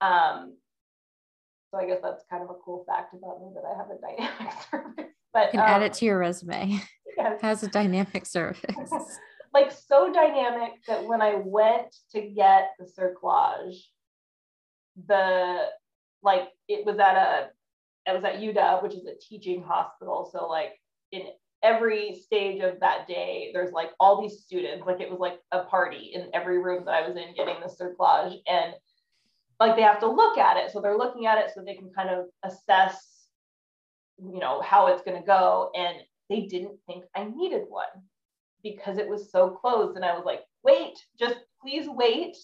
[0.00, 0.56] Um,
[1.70, 4.00] so I guess that's kind of a cool fact about me that I have a
[4.00, 5.14] dynamic cervix.
[5.32, 6.80] But you can um, add it to your resume.
[7.16, 7.40] Yes.
[7.42, 8.74] Has a dynamic cervix.
[9.54, 13.76] like so dynamic that when I went to get the cerclage,
[15.06, 15.66] the
[16.24, 17.50] like it was at a
[18.04, 20.28] it was at UW, which is a teaching hospital.
[20.32, 20.72] So like
[21.12, 21.22] in
[21.64, 25.64] every stage of that day, there's like all these students, like it was like a
[25.64, 28.36] party in every room that I was in getting the cerclage.
[28.46, 28.74] And
[29.58, 30.70] like they have to look at it.
[30.70, 33.26] So they're looking at it so they can kind of assess,
[34.18, 35.70] you know, how it's going to go.
[35.74, 35.96] And
[36.28, 37.84] they didn't think I needed one
[38.62, 39.96] because it was so closed.
[39.96, 42.36] And I was like, wait, just please wait.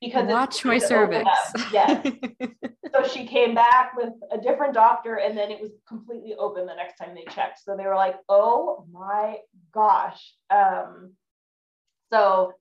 [0.00, 1.28] Because watch my cervix.
[1.72, 2.06] Yes.
[2.94, 6.74] so she came back with a different doctor and then it was completely open the
[6.74, 7.60] next time they checked.
[7.64, 9.38] So they were like, oh my
[9.72, 10.34] gosh.
[10.50, 11.14] Um,
[12.12, 12.52] so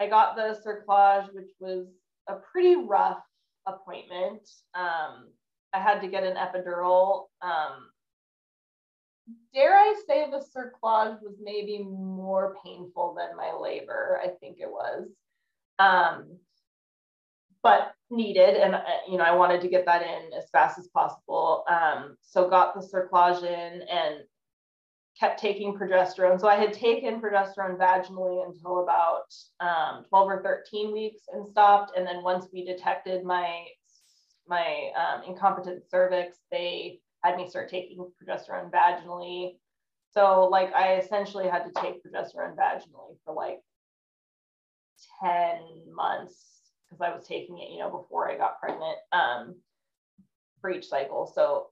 [0.00, 1.86] I got the cerclage, which was
[2.28, 3.22] a pretty rough
[3.66, 4.48] appointment.
[4.74, 5.28] Um,
[5.72, 7.26] I had to get an epidural.
[7.42, 7.90] Um,
[9.52, 14.20] dare I say the cerclage was maybe more painful than my labor?
[14.22, 15.08] I think it was.
[15.78, 16.38] Um,
[17.64, 20.86] but needed, and uh, you know, I wanted to get that in as fast as
[20.88, 21.64] possible.
[21.68, 24.18] Um, so got the cerclage in and
[25.18, 26.38] kept taking progesterone.
[26.38, 31.96] So I had taken progesterone vaginally until about um, 12 or 13 weeks and stopped.
[31.96, 33.64] And then once we detected my
[34.46, 39.54] my um, incompetent cervix, they had me start taking progesterone vaginally.
[40.10, 43.60] So like I essentially had to take progesterone vaginally for like
[45.22, 45.60] 10
[45.94, 46.53] months
[46.94, 49.56] because I was taking it, you know, before I got pregnant um,
[50.60, 51.30] for each cycle.
[51.34, 51.66] So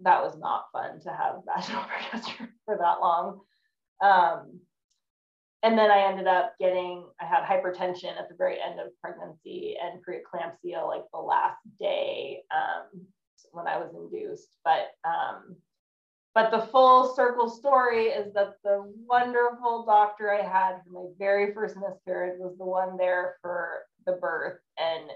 [0.00, 3.40] that was not fun to have vaginal progesterone for that long.
[4.02, 4.60] Um,
[5.62, 9.76] and then I ended up getting, I had hypertension at the very end of pregnancy
[9.82, 13.00] and preeclampsia like the last day um,
[13.52, 14.48] when I was induced.
[14.64, 15.56] But um,
[16.34, 21.54] but the full circle story is that the wonderful doctor I had for my very
[21.54, 24.58] first miscarriage was the one there for the birth.
[24.78, 25.10] And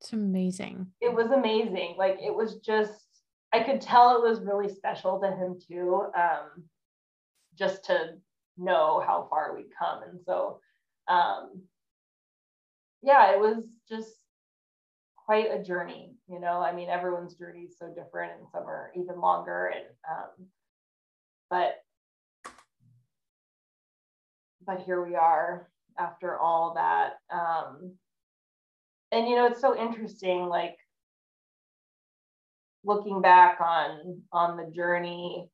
[0.00, 0.88] it's amazing.
[1.00, 1.94] It was amazing.
[1.96, 3.06] Like it was just
[3.52, 6.64] I could tell it was really special to him too, um,
[7.56, 8.14] just to
[8.56, 10.02] know how far we'd come.
[10.02, 10.58] And so,
[11.06, 11.62] um,
[13.02, 14.12] yeah, it was just
[15.16, 16.14] quite a journey.
[16.28, 19.72] You know, I mean, everyone's journey is so different, and some are even longer.
[19.74, 20.46] And um,
[21.50, 21.82] but
[24.66, 25.68] but here we are
[25.98, 27.14] after all that.
[27.32, 27.94] Um,
[29.10, 30.46] and you know, it's so interesting.
[30.46, 30.76] Like
[32.84, 35.48] looking back on on the journey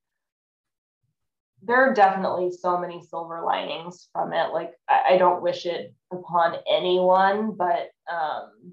[1.62, 5.95] there are definitely so many silver linings from it like i, I don't wish it
[6.12, 8.72] upon anyone but um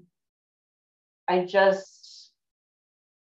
[1.28, 2.30] i just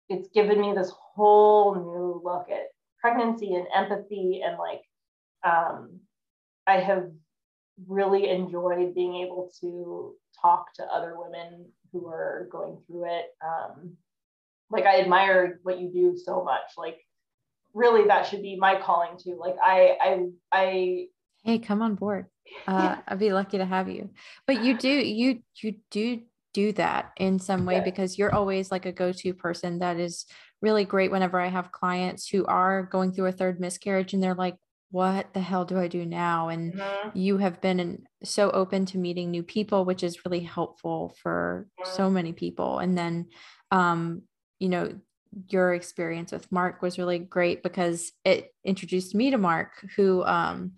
[0.07, 2.69] it's given me this whole new look at
[2.99, 4.81] pregnancy and empathy and like
[5.43, 5.99] um
[6.65, 7.09] i have
[7.87, 13.97] really enjoyed being able to talk to other women who are going through it um
[14.69, 16.71] like I admire what you do so much.
[16.77, 16.99] Like
[17.73, 19.37] really that should be my calling too.
[19.39, 21.05] Like I I I
[21.43, 22.27] hey come on board.
[22.67, 24.09] Uh I'd be lucky to have you.
[24.47, 26.21] But you do you you do
[26.51, 27.83] do that in some way yeah.
[27.83, 30.25] because you're always like a go-to person that is
[30.59, 34.33] really great whenever I have clients who are going through a third miscarriage and they're
[34.33, 34.55] like
[34.91, 36.49] what the hell do I do now?
[36.49, 37.17] And mm-hmm.
[37.17, 41.95] you have been so open to meeting new people, which is really helpful for mm-hmm.
[41.95, 42.79] so many people.
[42.79, 43.27] And then
[43.71, 44.23] um,
[44.59, 44.93] you know,
[45.47, 50.73] your experience with Marc was really great because it introduced me to Marc, who, um,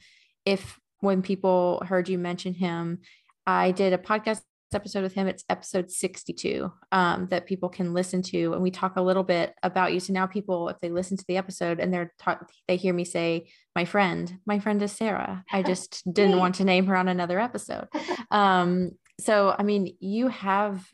[0.46, 3.00] if when people heard you mention him,
[3.46, 4.42] I did a podcast
[4.76, 5.28] episode with him.
[5.28, 8.54] It's episode 62 um, that people can listen to.
[8.54, 10.00] And we talk a little bit about you.
[10.00, 13.06] So now people, if they listen to the episode and they're taught, they hear me
[13.06, 15.44] say, my friend, my friend is Sarah.
[15.52, 17.88] I just didn't want to name her on another episode.
[18.30, 20.88] Um, so, I mean, you have,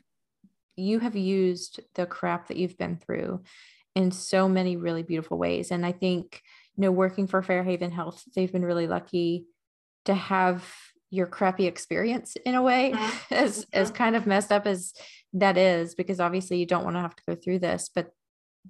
[0.74, 3.44] you have used the crap that you've been through
[3.94, 5.70] in so many really beautiful ways.
[5.70, 6.42] And I think,
[6.76, 9.46] you know, working for Fairhaven Health, they've been really lucky
[10.06, 10.64] to have
[11.10, 13.16] your crappy experience in a way mm-hmm.
[13.34, 13.96] as as mm-hmm.
[13.96, 14.92] kind of messed up as
[15.32, 18.10] that is because obviously you don't want to have to go through this but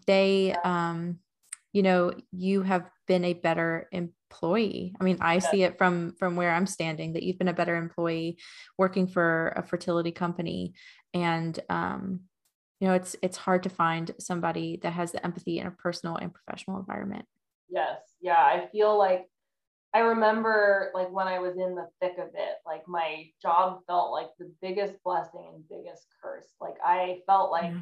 [0.06, 1.18] they um
[1.72, 4.94] you know you have been a better employee.
[5.00, 7.76] I mean i see it from from where i'm standing that you've been a better
[7.76, 8.38] employee
[8.76, 10.74] working for a fertility company
[11.14, 12.20] and um
[12.80, 16.16] you know it's it's hard to find somebody that has the empathy in a personal
[16.16, 17.24] and professional environment.
[17.68, 17.98] Yes.
[18.20, 19.28] Yeah i feel like
[19.94, 24.12] I remember like when I was in the thick of it, like my job felt
[24.12, 26.46] like the biggest blessing and biggest curse.
[26.60, 27.72] Like I felt like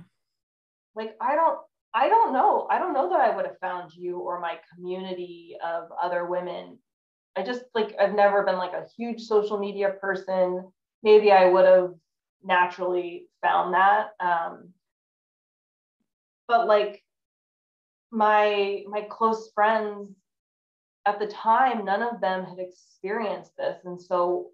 [0.95, 1.59] like I don't
[1.95, 2.67] I don't know.
[2.71, 6.79] I don't know that I would have found you or my community of other women.
[7.37, 10.71] I just like I've never been like a huge social media person.
[11.03, 11.95] Maybe I would have
[12.45, 14.11] naturally found that.
[14.21, 14.71] Um,
[16.47, 17.03] but like
[18.13, 20.11] my my close friends
[21.07, 23.79] at the time, none of them had experienced this.
[23.85, 24.51] And so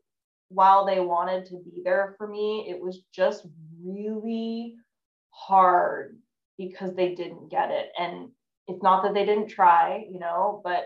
[0.48, 3.46] while they wanted to be there for me, it was just
[3.82, 4.76] really
[5.30, 6.18] hard
[6.58, 7.90] because they didn't get it.
[7.98, 8.28] And
[8.68, 10.84] it's not that they didn't try, you know, but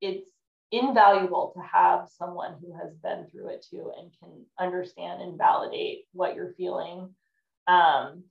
[0.00, 0.30] it's
[0.70, 6.04] invaluable to have someone who has been through it too and can understand and validate
[6.12, 7.14] what you're feeling.
[7.66, 8.22] Um,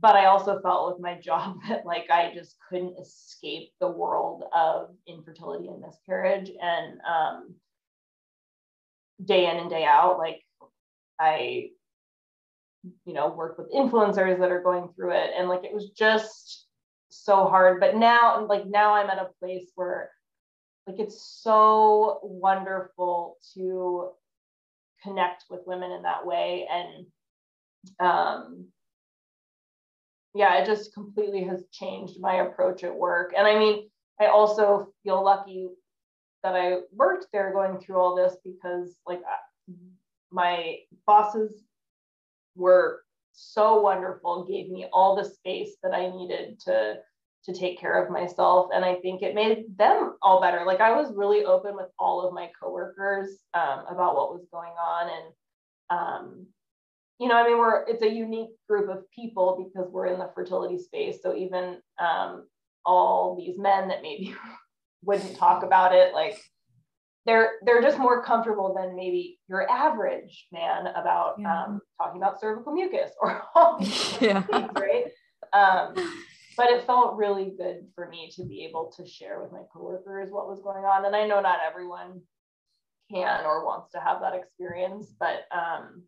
[0.00, 4.44] but I also felt with my job that like I just couldn't escape the world
[4.54, 6.50] of infertility and miscarriage.
[6.60, 7.54] And um,
[9.24, 10.40] day in and day out like
[11.20, 11.70] I
[13.04, 15.30] you know work with influencers that are going through it.
[15.36, 16.66] And like it was just
[17.08, 17.80] so hard.
[17.80, 20.10] But now like now I'm at a place where
[20.86, 24.10] like it's so wonderful to
[25.02, 26.66] connect with women in that way.
[26.70, 27.06] And
[28.00, 28.68] um
[30.34, 33.32] yeah, it just completely has changed my approach at work.
[33.36, 33.88] And I mean,
[34.20, 35.68] I also feel lucky
[36.42, 39.20] that I worked there going through all this because like
[40.30, 40.76] my
[41.06, 41.62] bosses
[42.54, 43.02] were
[43.32, 46.96] so wonderful, gave me all the space that I needed to
[47.44, 50.92] to take care of myself and i think it made them all better like i
[50.94, 55.32] was really open with all of my coworkers um, about what was going on and
[55.90, 56.46] um,
[57.18, 60.30] you know, I mean, we're it's a unique group of people because we're in the
[60.34, 61.18] fertility space.
[61.22, 62.46] So even um,
[62.84, 64.34] all these men that maybe
[65.02, 66.40] wouldn't talk about it, like
[67.26, 71.64] they're they're just more comfortable than maybe your average man about yeah.
[71.64, 74.42] um, talking about cervical mucus or all these yeah.
[74.42, 75.06] things, right?
[75.52, 75.94] Um,
[76.56, 80.30] but it felt really good for me to be able to share with my coworkers
[80.30, 81.04] what was going on.
[81.04, 82.20] And I know not everyone
[83.10, 86.02] can or wants to have that experience, but um,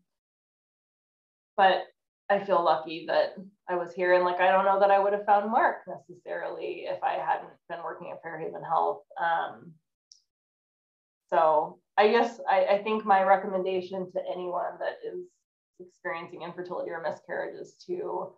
[1.61, 1.83] but
[2.27, 3.35] I feel lucky that
[3.69, 4.15] I was here.
[4.15, 7.51] And like, I don't know that I would have found Marc necessarily if I hadn't
[7.69, 9.03] been working at Fairhaven Health.
[9.21, 9.73] Um,
[11.29, 15.27] so I guess I, I think my recommendation to anyone that is
[15.79, 18.33] experiencing infertility or miscarriage is to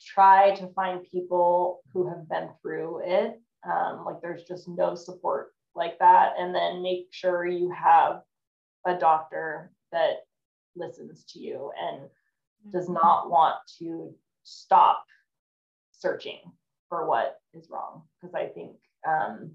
[0.00, 3.40] try to find people who have been through it.
[3.68, 6.34] Um, like there's just no support like that.
[6.38, 8.20] And then make sure you have
[8.86, 10.18] a doctor that
[10.76, 12.02] listens to you and
[12.72, 15.04] does not want to stop
[15.92, 16.38] searching
[16.88, 18.72] for what is wrong because I think
[19.06, 19.52] um,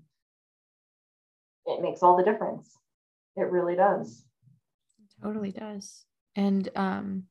[1.65, 2.71] it makes all the difference.
[3.35, 4.23] It really does.
[4.99, 6.05] It totally does.
[6.35, 7.23] And um,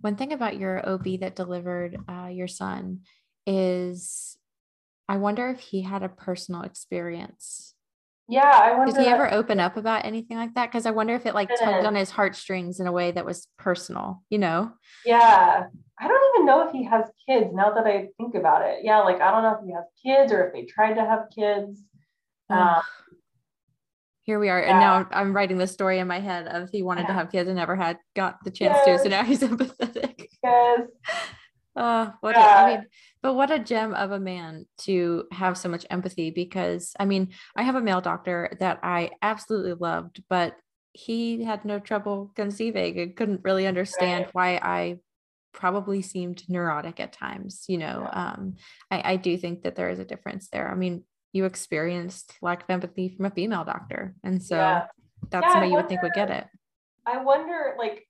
[0.00, 3.00] one thing about your OB that delivered uh, your son
[3.46, 4.36] is
[5.08, 7.74] I wonder if he had a personal experience
[8.30, 8.92] yeah, I wonder.
[8.92, 10.70] Did he ever open up about anything like that?
[10.70, 13.48] Because I wonder if it like tugged on his heartstrings in a way that was
[13.58, 14.72] personal, you know?
[15.04, 15.64] Yeah.
[15.98, 18.78] I don't even know if he has kids now that I think about it.
[18.82, 21.24] Yeah, like I don't know if he has kids or if they tried to have
[21.34, 21.82] kids.
[22.48, 22.80] Um,
[24.22, 24.60] Here we are.
[24.60, 24.70] Yeah.
[24.70, 27.08] And now I'm writing the story in my head of he wanted yeah.
[27.08, 29.02] to have kids and never had got the chance yes.
[29.02, 29.04] to.
[29.04, 30.26] So now he's empathetic.
[30.42, 30.80] Yes.
[31.76, 32.60] Uh, what yeah.
[32.60, 32.86] a, I mean,
[33.22, 37.32] but what a gem of a man to have so much empathy because I mean,
[37.56, 40.56] I have a male doctor that I absolutely loved, but
[40.92, 44.34] he had no trouble conceiving and couldn't really understand right.
[44.34, 44.98] why I
[45.52, 48.32] probably seemed neurotic at times you know yeah.
[48.32, 48.54] um
[48.90, 51.02] I, I do think that there is a difference there i mean
[51.32, 54.86] you experienced lack of empathy from a female doctor and so yeah.
[55.28, 56.46] that's yeah, somebody you would think would get it
[57.06, 58.06] i wonder like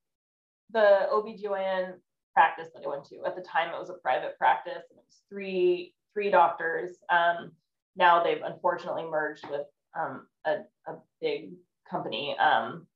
[0.73, 1.95] the obgyn
[2.35, 5.05] practice that i went to at the time it was a private practice and it
[5.07, 7.53] was three three doctors um
[7.97, 9.67] now they've unfortunately merged with
[9.99, 11.51] um a, a big
[11.91, 12.87] company um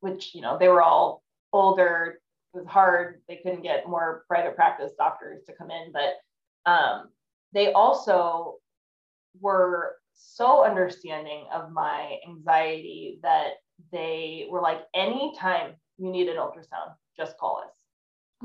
[0.00, 1.22] which you know they were all
[1.52, 2.20] older
[2.56, 3.20] it was hard.
[3.28, 7.10] They couldn't get more private practice doctors to come in, but um,
[7.52, 8.56] they also
[9.40, 13.54] were so understanding of my anxiety that
[13.92, 17.75] they were like, anytime you need an ultrasound, just call us.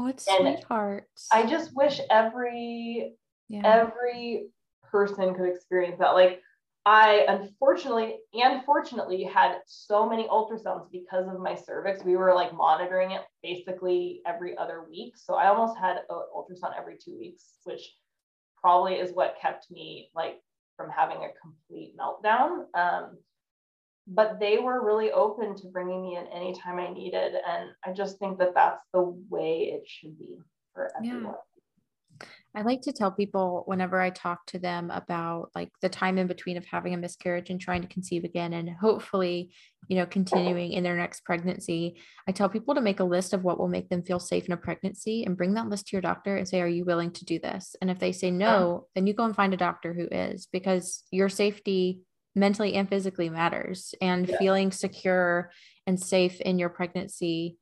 [0.02, 1.28] Oh, it's and sweethearts.
[1.32, 3.14] I just wish every
[3.50, 3.62] yeah.
[3.64, 4.48] every
[4.92, 6.12] person could experience that.
[6.12, 6.42] Like
[6.88, 12.04] I unfortunately and fortunately had so many ultrasounds because of my cervix.
[12.04, 15.14] We were like monitoring it basically every other week.
[15.18, 17.82] So I almost had an ultrasound every two weeks, which
[18.60, 20.38] probably is what kept me like
[20.78, 22.66] from having a complete meltdown.
[22.74, 23.18] Um,
[24.14, 27.34] but they were really open to bringing me in anytime I needed.
[27.48, 30.38] And I just think that that's the way it should be
[30.74, 31.24] for everyone.
[31.24, 31.32] Yeah.
[32.54, 36.28] I like to tell people whenever I talk to them about like the time in
[36.28, 39.52] between of having a miscarriage and trying to conceive again and hopefully,
[39.88, 41.96] you know, continuing in their next pregnancy.
[42.28, 44.52] I tell people to make a list of what will make them feel safe in
[44.52, 47.26] a pregnancy and bring that list to your doctor and say, Are you willing to
[47.26, 47.78] do this?
[47.82, 51.04] And if they say no, then you go and find a doctor who is because
[51.10, 52.02] your safety
[52.36, 54.38] mentally and physically matters and yeah.
[54.38, 55.52] feeling secure
[55.88, 57.58] and safe in your pregnancy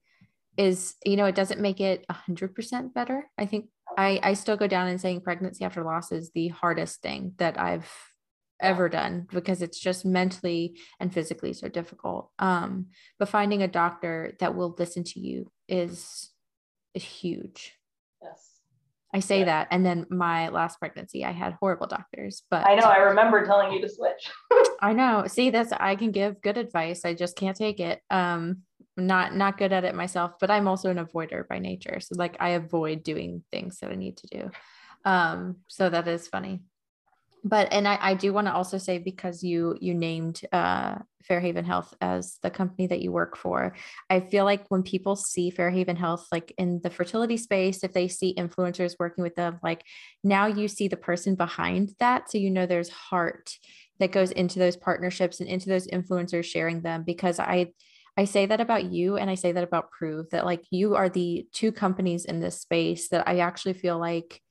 [0.58, 3.66] is you know it doesn't make it 100% better i think
[3.98, 7.60] I, I still go down and saying pregnancy after loss is the hardest thing that
[7.60, 7.92] I've
[8.62, 12.30] ever done because it's just mentally and physically so difficult.
[12.40, 16.30] Um, but finding a doctor that will listen to you is,
[16.94, 17.74] is huge.
[19.14, 19.70] I say that.
[19.72, 23.72] And then my last pregnancy, I had horrible doctors, but I know I remember telling
[23.74, 24.32] you to switch.
[24.82, 25.26] I know.
[25.28, 27.06] See, that's I can give good advice.
[27.06, 28.02] I just can't take it.
[28.10, 28.64] Um,
[29.00, 32.36] not not good at it myself but i'm also an avoider by nature so like
[32.40, 34.52] i avoid doing things that i need to do
[35.06, 36.62] um so that is funny
[37.44, 41.66] but and i, I do want to also say because you you named uh fairhaven
[41.66, 43.76] health as the company that you work for
[44.10, 48.08] i feel like when people see fairhaven health like in the fertility space if they
[48.08, 49.84] see influencers working with them like
[50.24, 53.52] now you see the person behind that so you know there's heart
[54.00, 57.68] that goes into those partnerships and into those influencers sharing them because i
[58.18, 61.08] I say that about you and I say that about Proov that like you are
[61.08, 64.42] the two companies in this space that I actually feel like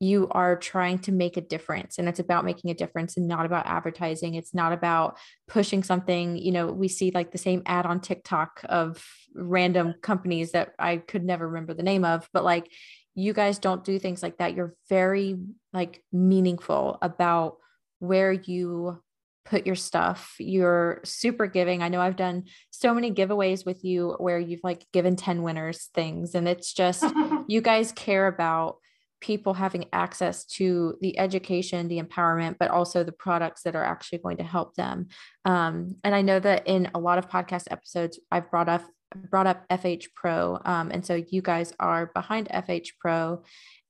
[0.00, 3.46] you are trying to make a difference and it's about making a difference and not
[3.46, 5.16] about advertising it's not about
[5.48, 10.52] pushing something you know we see like the same ad on TikTok of random companies
[10.52, 12.70] that I could never remember the name of but like
[13.14, 15.36] you guys don't do things like that you're very
[15.72, 17.56] like meaningful about
[17.98, 19.00] where you
[19.48, 20.34] put your stuff.
[20.38, 21.82] You're super giving.
[21.82, 25.88] I know I've done so many giveaways with you where you've like given 10 winners
[25.94, 26.34] things.
[26.34, 27.04] And it's just,
[27.48, 28.76] you guys care about
[29.20, 34.18] people having access to the education, the empowerment, but also the products that are actually
[34.18, 35.08] going to help them.
[35.44, 38.82] Um, and I know that in a lot of podcast episodes, I've brought up
[39.30, 40.60] brought up FH Pro.
[40.66, 43.42] Um, and so you guys are behind FH Pro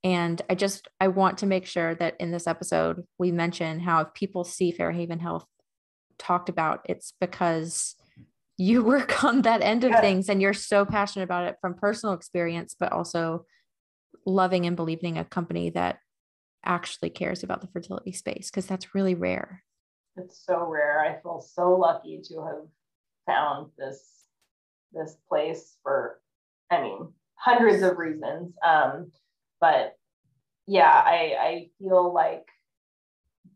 [0.05, 4.03] and I just I want to make sure that in this episode we mention how
[4.03, 5.45] if people see Fairhaven Health
[6.18, 7.96] talked about, it's because
[8.57, 12.14] you work on that end of things and you're so passionate about it from personal
[12.14, 13.45] experience, but also
[14.26, 15.99] loving and believing a company that
[16.64, 19.62] actually cares about the fertility space because that's really rare.
[20.16, 21.00] It's so rare.
[21.00, 22.66] I feel so lucky to have
[23.26, 24.03] found this
[24.92, 26.20] this place for
[26.70, 28.54] I mean hundreds of reasons.
[28.66, 29.12] Um,
[29.61, 29.95] but
[30.66, 32.46] yeah, I, I feel like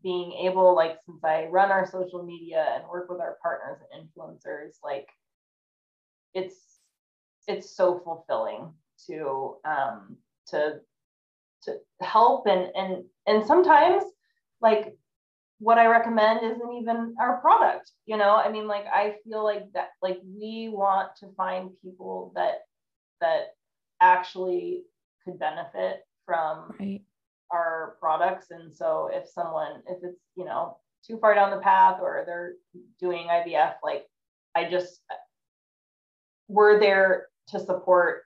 [0.01, 4.09] being able, like, since I run our social media and work with our partners and
[4.09, 5.07] influencers, like,
[6.33, 6.55] it's
[7.47, 8.73] it's so fulfilling
[9.07, 10.17] to um,
[10.47, 10.79] to
[11.63, 14.03] to help and and and sometimes
[14.61, 14.97] like
[15.59, 17.91] what I recommend isn't even our product.
[18.05, 22.33] You know, I mean, like I feel like that like we want to find people
[22.35, 22.61] that
[23.21, 23.55] that
[24.01, 24.83] actually
[25.23, 27.01] could benefit from right.
[27.51, 28.47] our products.
[28.51, 32.53] And so if someone, if it's, you know, too far down the path or they're
[32.99, 34.05] doing IVF, like
[34.55, 35.01] I just,
[36.47, 38.23] we're there to support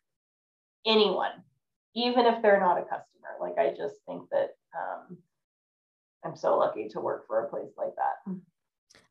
[0.86, 1.44] anyone,
[1.98, 3.36] even if they're not a customer.
[3.42, 5.18] Like I just think that um,
[6.24, 8.36] I'm so lucky to work for a place like that.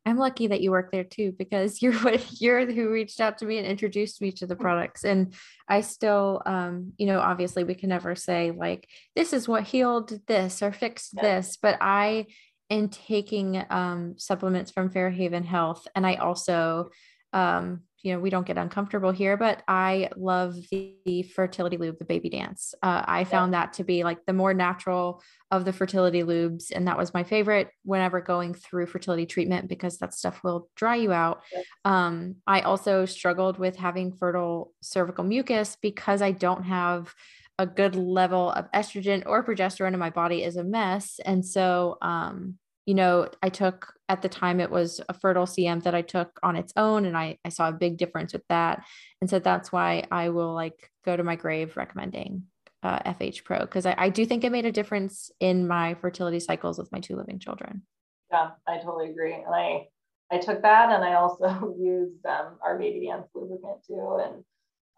[0.06, 3.44] I'm lucky that you work there too because you're what you're who reached out to
[3.44, 5.04] me and introduced me to the products.
[5.04, 5.34] And
[5.68, 10.18] I still, um, you know, obviously we can never say like this is what healed
[10.28, 11.22] this or fixed yeah.
[11.22, 12.26] this, but I
[12.70, 16.90] am taking um, supplements from Fairhaven Health, and I also
[17.32, 21.98] um, you know, we don't get uncomfortable here, but I love the, the fertility lube,
[21.98, 22.72] the baby dance.
[22.80, 26.70] Uh, I found that to be like the more natural of the fertility lubes.
[26.72, 30.94] And that was my favorite whenever going through fertility treatment because that stuff will dry
[30.94, 31.42] you out.
[31.84, 37.12] Um, I also struggled with having fertile cervical mucus because I don't have
[37.58, 41.18] a good level of estrogen or progesterone in my body is a mess.
[41.24, 42.56] And so, um,
[42.86, 46.38] you know, I took at the time it was a fertile CM that I took
[46.42, 48.84] on its own, and I, I saw a big difference with that.
[49.20, 52.44] And so that's why I will like go to my grave recommending
[52.84, 56.38] uh, FH Pro because I, I do think it made a difference in my fertility
[56.38, 57.82] cycles with my two living children.
[58.30, 59.34] Yeah, I totally agree.
[59.34, 59.88] And I
[60.30, 64.20] I took that and I also used um, our baby dance lubricant too.
[64.24, 64.44] And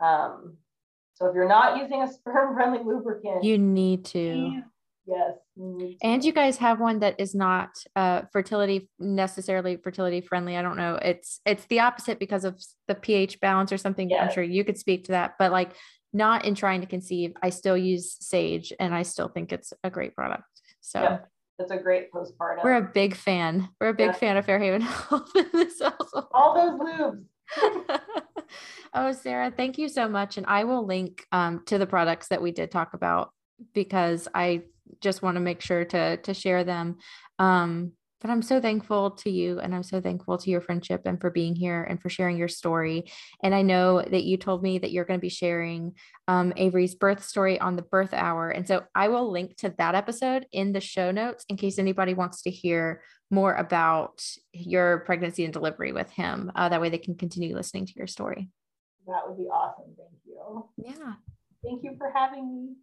[0.01, 0.57] um,
[1.15, 4.63] so if you're not using a sperm friendly lubricant, you need to.
[5.09, 5.39] Yes.
[6.03, 10.57] And you guys have one that is not uh, fertility necessarily fertility friendly.
[10.57, 10.99] I don't know.
[11.01, 14.11] It's it's the opposite because of the pH balance or something.
[14.11, 14.23] Yes.
[14.23, 15.73] I'm sure you could speak to that, but like
[16.13, 19.91] not in trying to conceive, I still use Sage and I still think it's a
[19.91, 20.45] great product.
[20.81, 21.29] So yep.
[21.59, 22.63] That's a great postpartum.
[22.63, 23.69] We're a big fan.
[23.81, 26.27] We're a big fan of Fairhaven Health in this household.
[26.31, 27.25] All those lubes.
[28.95, 30.37] oh, Sarah, thank you so much.
[30.37, 33.33] And I will link um, to the products that we did talk about
[33.75, 34.63] because I
[35.01, 36.97] just want to make sure to to share them.
[37.39, 41.21] Um, but I'm so thankful to you and I'm so thankful to your friendship and
[41.21, 43.11] for being here and for sharing your story.
[43.43, 45.95] And I know that you told me that you're going to be sharing
[46.27, 48.51] um, Avery's birth story on the birth hour.
[48.51, 52.15] And so I will link to that episode in the show notes in case anybody
[52.15, 56.51] wants to hear more about your pregnancy and delivery with him.
[56.57, 58.51] Uh, that way they can continue listening to your story.
[59.07, 59.95] That would be awesome.
[59.97, 60.69] Thank you.
[60.77, 61.13] Yeah.
[61.63, 62.75] Thank you for having me.